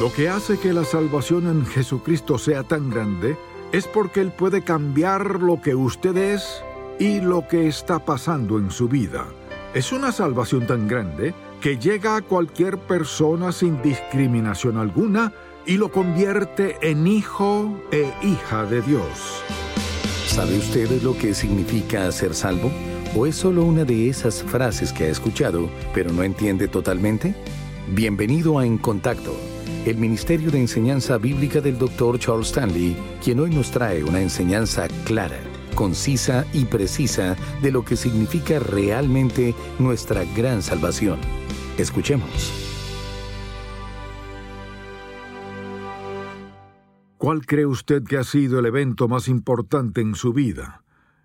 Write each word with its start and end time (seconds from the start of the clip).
Lo 0.00 0.12
que 0.12 0.28
hace 0.28 0.60
que 0.60 0.72
la 0.72 0.84
salvación 0.84 1.48
en 1.48 1.66
Jesucristo 1.66 2.38
sea 2.38 2.62
tan 2.62 2.88
grande 2.88 3.36
es 3.72 3.88
porque 3.88 4.20
Él 4.20 4.30
puede 4.30 4.62
cambiar 4.62 5.42
lo 5.42 5.60
que 5.60 5.74
usted 5.74 6.16
es 6.16 6.62
y 7.00 7.20
lo 7.20 7.48
que 7.48 7.66
está 7.66 7.98
pasando 7.98 8.58
en 8.58 8.70
su 8.70 8.88
vida. 8.88 9.26
Es 9.74 9.90
una 9.90 10.12
salvación 10.12 10.68
tan 10.68 10.86
grande 10.86 11.34
que 11.60 11.78
llega 11.78 12.14
a 12.14 12.22
cualquier 12.22 12.78
persona 12.78 13.50
sin 13.50 13.82
discriminación 13.82 14.78
alguna 14.78 15.32
y 15.66 15.78
lo 15.78 15.90
convierte 15.90 16.76
en 16.80 17.08
hijo 17.08 17.76
e 17.90 18.08
hija 18.22 18.66
de 18.66 18.82
Dios. 18.82 19.42
¿Sabe 20.28 20.58
usted 20.58 21.02
lo 21.02 21.18
que 21.18 21.34
significa 21.34 22.10
ser 22.12 22.36
salvo? 22.36 22.70
¿O 23.16 23.26
es 23.26 23.34
solo 23.34 23.64
una 23.64 23.84
de 23.84 24.08
esas 24.08 24.44
frases 24.44 24.92
que 24.92 25.04
ha 25.04 25.08
escuchado, 25.08 25.68
pero 25.92 26.12
no 26.12 26.22
entiende 26.22 26.68
totalmente? 26.68 27.34
Bienvenido 27.88 28.60
a 28.60 28.64
En 28.64 28.78
Contacto 28.78 29.34
el 29.88 29.96
Ministerio 29.96 30.50
de 30.50 30.60
Enseñanza 30.60 31.16
Bíblica 31.16 31.62
del 31.62 31.78
Dr. 31.78 32.18
Charles 32.18 32.48
Stanley, 32.48 32.94
quien 33.24 33.40
hoy 33.40 33.50
nos 33.50 33.70
trae 33.70 34.04
una 34.04 34.20
enseñanza 34.20 34.86
clara, 35.06 35.40
concisa 35.74 36.44
y 36.52 36.66
precisa 36.66 37.36
de 37.62 37.72
lo 37.72 37.84
que 37.86 37.96
significa 37.96 38.58
realmente 38.58 39.54
nuestra 39.78 40.24
gran 40.36 40.60
salvación. 40.60 41.18
Escuchemos. 41.78 42.52
¿Cuál 47.16 47.46
cree 47.46 47.66
usted 47.66 48.04
que 48.04 48.18
ha 48.18 48.24
sido 48.24 48.58
el 48.58 48.66
evento 48.66 49.08
más 49.08 49.26
importante 49.26 50.02
en 50.02 50.14
su 50.14 50.34
vida? 50.34 50.82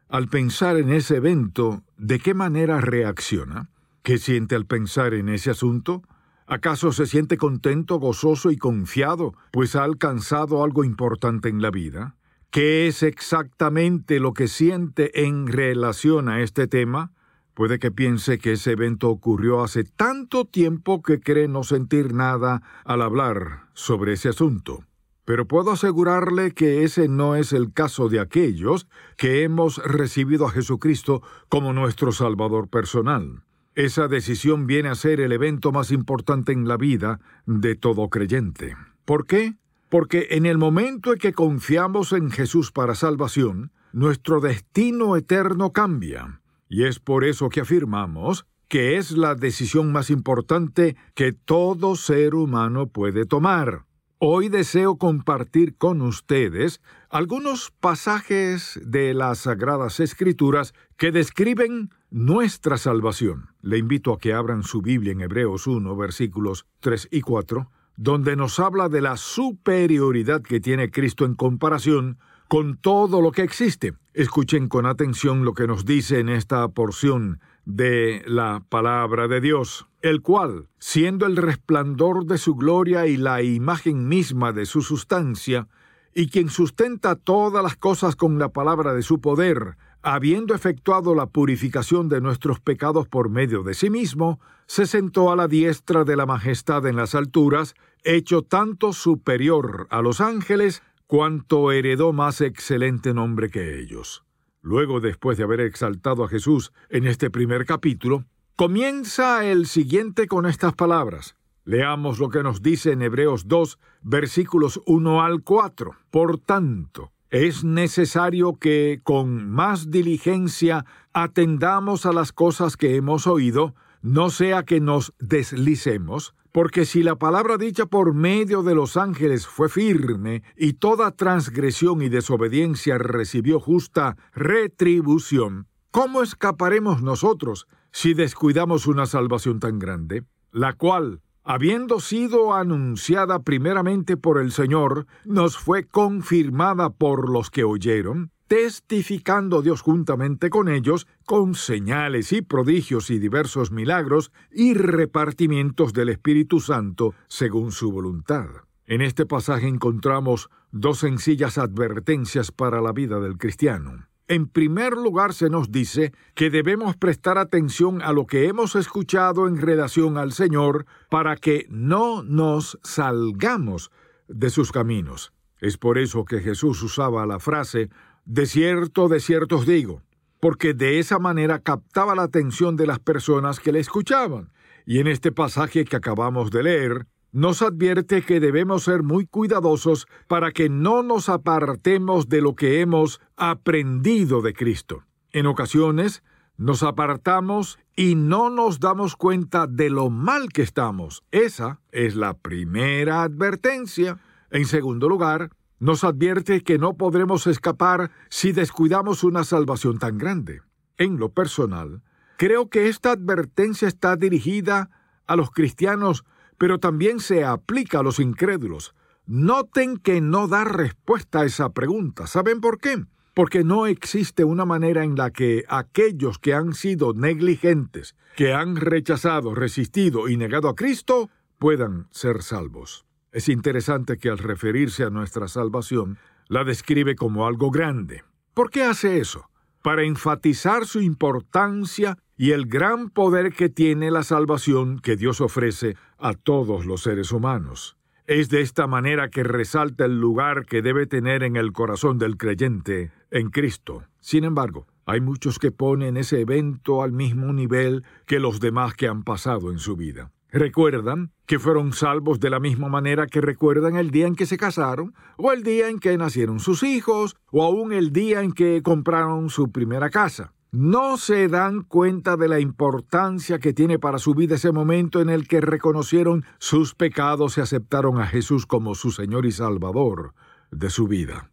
Al 0.08 0.30
pensar 0.30 0.78
en 0.78 0.92
ese 0.92 1.18
evento, 1.18 1.84
¿de 1.98 2.20
qué 2.20 2.34
manera 2.34 2.80
reacciona? 2.80 3.70
¿Qué 4.04 4.18
siente 4.18 4.56
al 4.56 4.66
pensar 4.66 5.14
en 5.14 5.28
ese 5.28 5.52
asunto? 5.52 6.04
¿Acaso 6.46 6.92
se 6.92 7.06
siente 7.06 7.38
contento, 7.38 8.00
gozoso 8.00 8.52
y 8.52 8.58
confiado, 8.58 9.34
pues 9.52 9.76
ha 9.76 9.84
alcanzado 9.84 10.64
algo 10.64 10.84
importante 10.84 11.50
en 11.50 11.62
la 11.62 11.72
vida? 11.72 12.16
¿Qué 12.50 12.88
es 12.88 13.02
exactamente 13.02 14.20
lo 14.20 14.34
que 14.34 14.48
siente 14.48 15.26
en 15.26 15.48
relación 15.48 16.30
a 16.30 16.42
este 16.42 16.68
tema? 16.68 17.12
Puede 17.54 17.80
que 17.80 17.92
piense 17.92 18.40
que 18.40 18.54
ese 18.54 18.72
evento 18.72 19.10
ocurrió 19.10 19.64
hace 19.64 19.84
tanto 19.84 20.46
tiempo 20.46 21.02
que 21.02 21.20
cree 21.20 21.48
no 21.48 21.64
sentir 21.64 22.14
nada 22.14 22.62
al 22.84 23.02
hablar 23.02 23.70
sobre 23.74 24.14
ese 24.14 24.30
asunto. 24.30 24.84
Pero 25.26 25.48
puedo 25.48 25.72
asegurarle 25.72 26.52
que 26.52 26.84
ese 26.84 27.08
no 27.08 27.36
es 27.36 27.54
el 27.54 27.72
caso 27.72 28.10
de 28.10 28.20
aquellos 28.20 28.88
que 29.18 29.44
hemos 29.44 29.78
recibido 29.78 30.46
a 30.46 30.52
Jesucristo 30.52 31.22
como 31.48 31.74
nuestro 31.74 32.12
Salvador 32.12 32.68
personal. 32.68 33.44
Esa 33.76 34.08
decisión 34.08 34.68
viene 34.68 34.90
a 34.90 34.96
ser 34.96 35.20
el 35.20 35.32
evento 35.32 35.72
más 35.72 35.92
importante 35.92 36.52
en 36.52 36.68
la 36.68 36.78
vida 36.78 37.20
de 37.48 37.76
todo 37.76 38.10
creyente. 38.10 38.76
¿Por 39.04 39.26
qué? 39.26 39.56
Porque 39.90 40.28
en 40.32 40.46
el 40.46 40.60
momento 40.60 41.12
en 41.12 41.18
que 41.18 41.34
confiamos 41.34 42.14
en 42.14 42.30
Jesús 42.30 42.72
para 42.72 42.94
salvación, 42.94 43.72
nuestro 43.92 44.42
destino 44.42 45.18
eterno 45.18 45.72
cambia. 45.72 46.42
Y 46.70 46.84
es 46.84 47.00
por 47.00 47.24
eso 47.24 47.50
que 47.50 47.62
afirmamos 47.62 48.46
que 48.68 48.98
es 48.98 49.12
la 49.12 49.34
decisión 49.34 49.92
más 49.92 50.12
importante 50.12 50.96
que 51.16 51.34
todo 51.34 51.96
ser 51.96 52.36
humano 52.36 52.88
puede 52.88 53.26
tomar. 53.26 53.86
Hoy 54.20 54.50
deseo 54.50 54.98
compartir 54.98 55.76
con 55.78 56.02
ustedes 56.02 56.80
algunos 57.10 57.72
pasajes 57.80 58.80
de 58.84 59.14
las 59.14 59.40
Sagradas 59.40 60.00
Escrituras 60.00 60.74
que 60.96 61.12
describen 61.12 61.90
nuestra 62.14 62.78
salvación. 62.78 63.50
Le 63.64 63.80
invito 63.80 64.14
a 64.14 64.20
que 64.20 64.34
abran 64.34 64.62
su 64.62 64.84
Biblia 64.84 65.12
en 65.12 65.22
Hebreos 65.22 65.66
1, 65.66 65.98
versículos 65.98 66.68
3 66.80 67.08
y 67.10 67.22
4, 67.22 67.72
donde 67.98 68.36
nos 68.36 68.60
habla 68.60 68.88
de 68.88 69.02
la 69.02 69.18
superioridad 69.18 70.44
que 70.44 70.60
tiene 70.60 70.92
Cristo 70.92 71.26
en 71.26 71.34
comparación 71.34 72.20
con 72.48 72.78
todo 72.78 73.20
lo 73.20 73.32
que 73.32 73.42
existe. 73.42 73.94
Escuchen 74.14 74.68
con 74.70 74.86
atención 74.86 75.44
lo 75.44 75.56
que 75.56 75.66
nos 75.66 75.86
dice 75.86 76.20
en 76.20 76.30
esta 76.30 76.68
porción 76.68 77.40
de 77.66 78.22
la 78.28 78.64
palabra 78.70 79.28
de 79.28 79.42
Dios, 79.42 79.88
el 80.04 80.22
cual, 80.22 80.68
siendo 80.78 81.26
el 81.26 81.36
resplandor 81.36 82.28
de 82.28 82.38
su 82.38 82.54
gloria 82.54 83.08
y 83.08 83.18
la 83.18 83.42
imagen 83.42 84.08
misma 84.08 84.52
de 84.52 84.68
su 84.68 84.84
sustancia, 84.84 85.68
y 86.14 86.28
quien 86.28 86.50
sustenta 86.50 87.16
todas 87.16 87.64
las 87.64 87.76
cosas 87.76 88.16
con 88.16 88.38
la 88.38 88.50
palabra 88.50 88.94
de 88.94 89.02
su 89.02 89.20
poder, 89.20 89.78
habiendo 90.04 90.54
efectuado 90.54 91.16
la 91.16 91.28
purificación 91.28 92.10
de 92.10 92.20
nuestros 92.20 92.60
pecados 92.60 93.08
por 93.08 93.30
medio 93.30 93.64
de 93.64 93.74
sí 93.74 93.90
mismo, 93.90 94.40
se 94.68 94.86
sentó 94.86 95.32
a 95.32 95.36
la 95.38 95.48
diestra 95.48 96.04
de 96.04 96.18
la 96.18 96.26
majestad 96.26 96.86
en 96.86 96.98
las 96.98 97.16
alturas, 97.16 97.74
hecho 98.04 98.42
tanto 98.42 98.92
superior 98.92 99.88
a 99.90 100.02
los 100.02 100.20
ángeles, 100.20 100.84
cuanto 101.08 101.72
heredó 101.72 102.12
más 102.12 102.42
excelente 102.42 103.14
nombre 103.14 103.50
que 103.50 103.80
ellos. 103.80 104.26
Luego, 104.62 105.00
después 105.00 105.38
de 105.38 105.46
haber 105.46 105.62
exaltado 105.62 106.24
a 106.26 106.30
Jesús 106.30 106.74
en 106.90 107.08
este 107.08 107.30
primer 107.30 107.66
capítulo, 107.66 108.26
comienza 108.58 109.46
el 109.46 109.68
siguiente 109.68 110.28
con 110.28 110.46
estas 110.46 110.74
palabras. 110.74 111.38
Leamos 111.64 112.20
lo 112.20 112.28
que 112.28 112.44
nos 112.44 112.62
dice 112.62 112.92
en 112.92 113.02
Hebreos 113.02 113.48
2, 113.48 113.80
versículos 114.02 114.82
1 114.86 115.24
al 115.24 115.44
4. 115.44 115.92
Por 116.12 116.40
tanto, 116.40 117.13
es 117.34 117.64
necesario 117.64 118.60
que 118.60 119.02
con 119.04 119.50
más 119.50 119.90
diligencia 119.90 120.86
atendamos 121.14 122.06
a 122.06 122.14
las 122.14 122.32
cosas 122.32 122.78
que 122.78 122.96
hemos 122.96 123.26
oído, 123.26 123.74
no 124.04 124.30
sea 124.30 124.62
que 124.62 124.80
nos 124.80 125.16
deslicemos, 125.18 126.36
porque 126.52 126.86
si 126.86 127.02
la 127.02 127.16
palabra 127.16 127.58
dicha 127.58 127.88
por 127.88 128.14
medio 128.14 128.62
de 128.62 128.76
los 128.76 128.98
ángeles 128.98 129.48
fue 129.48 129.68
firme, 129.68 130.44
y 130.56 130.74
toda 130.74 131.10
transgresión 131.10 132.04
y 132.04 132.10
desobediencia 132.10 133.00
recibió 133.00 133.60
justa 133.60 134.16
retribución, 134.36 135.66
¿cómo 135.90 136.22
escaparemos 136.22 137.02
nosotros 137.02 137.66
si 137.92 138.14
descuidamos 138.14 138.86
una 138.86 139.08
salvación 139.08 139.60
tan 139.60 139.80
grande, 139.80 140.24
la 140.52 140.74
cual, 140.74 141.22
habiendo 141.44 142.00
sido 142.00 142.54
anunciada 142.54 143.44
primeramente 143.44 144.18
por 144.18 144.40
el 144.40 144.52
Señor, 144.52 145.08
nos 145.26 145.58
fue 145.58 145.86
confirmada 145.86 146.90
por 146.90 147.30
los 147.30 147.50
que 147.50 147.64
oyeron, 147.64 148.32
testificando 148.48 149.62
Dios 149.62 149.82
juntamente 149.82 150.50
con 150.50 150.70
ellos, 150.70 151.08
con 151.26 151.56
señales 151.56 152.32
y 152.34 152.42
prodigios 152.42 153.10
y 153.10 153.20
diversos 153.20 153.72
milagros 153.72 154.32
y 154.52 154.74
repartimientos 154.74 155.94
del 155.94 156.10
Espíritu 156.10 156.60
Santo 156.60 157.14
según 157.28 157.72
su 157.72 157.92
voluntad. 157.92 158.48
En 158.86 159.02
este 159.02 159.26
pasaje 159.26 159.68
encontramos 159.68 160.50
dos 160.72 161.00
sencillas 161.00 161.58
advertencias 161.58 162.52
para 162.52 162.82
la 162.82 162.92
vida 162.92 163.20
del 163.20 163.38
cristiano. 163.38 164.08
En 164.34 164.48
primer 164.48 164.94
lugar 164.94 165.36
se 165.36 165.48
nos 165.48 165.72
dice 165.72 166.12
que 166.34 166.50
debemos 166.50 166.98
prestar 166.98 167.38
atención 167.38 168.02
a 168.02 168.12
lo 168.14 168.26
que 168.26 168.48
hemos 168.48 168.76
escuchado 168.76 169.48
en 169.48 169.62
relación 169.62 170.18
al 170.18 170.32
Señor 170.32 170.88
para 171.12 171.36
que 171.36 171.68
no 171.70 172.24
nos 172.24 172.80
salgamos 172.82 173.92
de 174.28 174.50
sus 174.50 174.72
caminos. 174.72 175.34
Es 175.60 175.78
por 175.78 176.00
eso 176.00 176.26
que 176.26 176.40
Jesús 176.40 176.82
usaba 176.82 177.28
la 177.28 177.38
frase 177.40 177.92
de 178.26 178.48
cierto, 178.48 179.08
de 179.08 179.20
cierto 179.20 179.58
os 179.58 179.68
digo, 179.68 180.02
porque 180.40 180.74
de 180.74 180.98
esa 180.98 181.20
manera 181.20 181.60
captaba 181.60 182.16
la 182.16 182.24
atención 182.24 182.76
de 182.76 182.88
las 182.88 182.98
personas 182.98 183.60
que 183.60 183.72
le 183.72 183.82
escuchaban. 183.82 184.52
Y 184.88 184.98
en 184.98 185.06
este 185.06 185.32
pasaje 185.32 185.86
que 185.86 185.96
acabamos 185.96 186.50
de 186.50 186.64
leer, 186.64 187.06
nos 187.34 187.64
advierte 187.64 188.22
que 188.22 188.40
debemos 188.40 188.84
ser 188.84 189.02
muy 189.04 189.26
cuidadosos 189.26 190.08
para 190.28 190.52
que 190.52 190.70
no 190.70 191.02
nos 191.02 191.28
apartemos 191.30 192.30
de 192.30 192.42
lo 192.42 192.56
que 192.56 192.80
hemos 192.80 193.20
aprendido 193.36 194.42
de 194.42 194.54
Cristo. 194.54 195.04
En 195.32 195.48
ocasiones, 195.48 196.24
nos 196.58 196.84
apartamos 196.84 197.80
y 197.96 198.14
no 198.14 198.52
nos 198.52 198.80
damos 198.80 199.16
cuenta 199.16 199.66
de 199.66 199.90
lo 199.90 200.12
mal 200.12 200.50
que 200.50 200.62
estamos. 200.62 201.24
Esa 201.32 201.82
es 201.92 202.16
la 202.16 202.36
primera 202.36 203.24
advertencia. 203.24 204.20
En 204.52 204.66
segundo 204.66 205.10
lugar, 205.10 205.50
nos 205.80 206.04
advierte 206.04 206.62
que 206.62 206.78
no 206.78 206.98
podremos 206.98 207.48
escapar 207.48 208.12
si 208.30 208.52
descuidamos 208.52 209.24
una 209.24 209.44
salvación 209.44 209.98
tan 209.98 210.20
grande. 210.20 210.62
En 210.98 211.18
lo 211.18 211.30
personal, 211.30 212.04
creo 212.38 212.70
que 212.70 212.90
esta 212.90 213.12
advertencia 213.12 213.88
está 213.88 214.16
dirigida 214.16 214.92
a 215.26 215.36
los 215.36 215.50
cristianos, 215.50 216.26
pero 216.58 216.80
también 216.80 217.20
se 217.20 217.44
aplica 217.44 218.00
a 218.00 218.04
los 218.04 218.20
incrédulos. 218.20 218.94
Noten 219.26 219.98
que 219.98 220.22
no 220.22 220.48
da 220.48 220.64
respuesta 220.64 221.42
a 221.42 221.46
esa 221.46 221.70
pregunta. 221.70 222.28
¿Saben 222.28 222.62
por 222.62 222.80
qué? 222.80 223.04
porque 223.34 223.64
no 223.64 223.88
existe 223.88 224.44
una 224.44 224.66
manera 224.66 225.04
en 225.04 225.16
la 225.16 225.32
que 225.32 225.66
aquellos 225.68 226.38
que 226.38 226.54
han 226.54 226.74
sido 226.74 227.14
negligentes, 227.14 228.16
que 228.36 228.54
han 228.54 228.76
rechazado, 228.76 229.56
resistido 229.56 230.30
y 230.30 230.38
negado 230.38 230.70
a 230.70 230.76
Cristo, 230.76 231.30
puedan 231.58 232.08
ser 232.12 232.44
salvos. 232.44 233.06
Es 233.32 233.50
interesante 233.50 234.18
que 234.18 234.30
al 234.30 234.38
referirse 234.38 235.04
a 235.04 235.10
nuestra 235.10 235.48
salvación, 235.48 236.20
la 236.48 236.64
describe 236.64 237.16
como 237.16 237.48
algo 237.48 237.72
grande. 237.72 238.24
¿Por 238.54 238.70
qué 238.70 238.84
hace 238.84 239.20
eso? 239.20 239.50
Para 239.82 240.04
enfatizar 240.04 240.86
su 240.86 241.02
importancia 241.02 242.18
y 242.38 242.52
el 242.52 242.66
gran 242.66 243.10
poder 243.10 243.54
que 243.54 243.70
tiene 243.70 244.12
la 244.12 244.24
salvación 244.24 245.00
que 245.00 245.16
Dios 245.16 245.42
ofrece 245.42 245.96
a 246.18 246.34
todos 246.34 246.86
los 246.86 247.04
seres 247.04 247.32
humanos. 247.32 247.98
Es 248.26 248.50
de 248.50 248.62
esta 248.62 248.88
manera 248.88 249.30
que 249.30 249.44
resalta 249.44 250.06
el 250.06 250.20
lugar 250.20 250.66
que 250.66 250.82
debe 250.82 251.06
tener 251.06 251.44
en 251.44 251.58
el 251.58 251.74
corazón 251.74 252.18
del 252.18 252.38
creyente 252.38 253.12
en 253.32 253.50
Cristo. 253.50 254.04
Sin 254.22 254.46
embargo, 254.46 254.88
hay 255.06 255.20
muchos 255.20 255.60
que 255.60 255.72
ponen 255.72 256.16
ese 256.16 256.40
evento 256.40 257.04
al 257.04 257.12
mismo 257.12 257.52
nivel 257.52 258.04
que 258.26 258.40
los 258.40 258.62
demás 258.62 258.94
que 258.94 259.10
han 259.10 259.24
pasado 259.24 259.72
en 259.72 259.80
su 259.80 259.98
vida. 259.98 260.32
Recuerdan 260.50 261.32
que 261.46 261.60
fueron 261.60 261.94
salvos 261.94 262.40
de 262.40 262.50
la 262.50 262.60
misma 262.60 262.88
manera 262.88 263.28
que 263.28 263.42
recuerdan 263.42 263.98
el 263.98 264.12
día 264.12 264.28
en 264.28 264.36
que 264.36 264.46
se 264.46 264.56
casaron, 264.56 265.14
o 265.36 265.52
el 265.52 265.64
día 265.64 265.90
en 265.90 266.00
que 266.00 266.18
nacieron 266.18 266.60
sus 266.60 266.84
hijos, 266.84 267.36
o 267.52 267.64
aún 267.64 267.92
el 267.92 268.14
día 268.14 268.42
en 268.42 268.54
que 268.54 268.82
compraron 268.84 269.50
su 269.50 269.72
primera 269.72 270.10
casa 270.10 270.54
no 270.74 271.18
se 271.18 271.48
dan 271.50 271.84
cuenta 271.84 272.36
de 272.36 272.48
la 272.48 272.60
importancia 272.60 273.60
que 273.60 273.74
tiene 273.74 274.00
para 274.00 274.18
su 274.18 274.34
vida 274.34 274.56
ese 274.56 274.72
momento 274.72 275.22
en 275.22 275.30
el 275.30 275.48
que 275.48 275.62
reconocieron 275.62 276.46
sus 276.58 276.96
pecados 276.96 277.60
y 277.60 277.62
aceptaron 277.62 278.20
a 278.20 278.26
Jesús 278.26 278.66
como 278.66 278.96
su 278.96 279.12
Señor 279.12 279.46
y 279.46 279.52
Salvador 279.52 280.34
de 280.72 280.90
su 280.90 281.08
vida. 281.08 281.52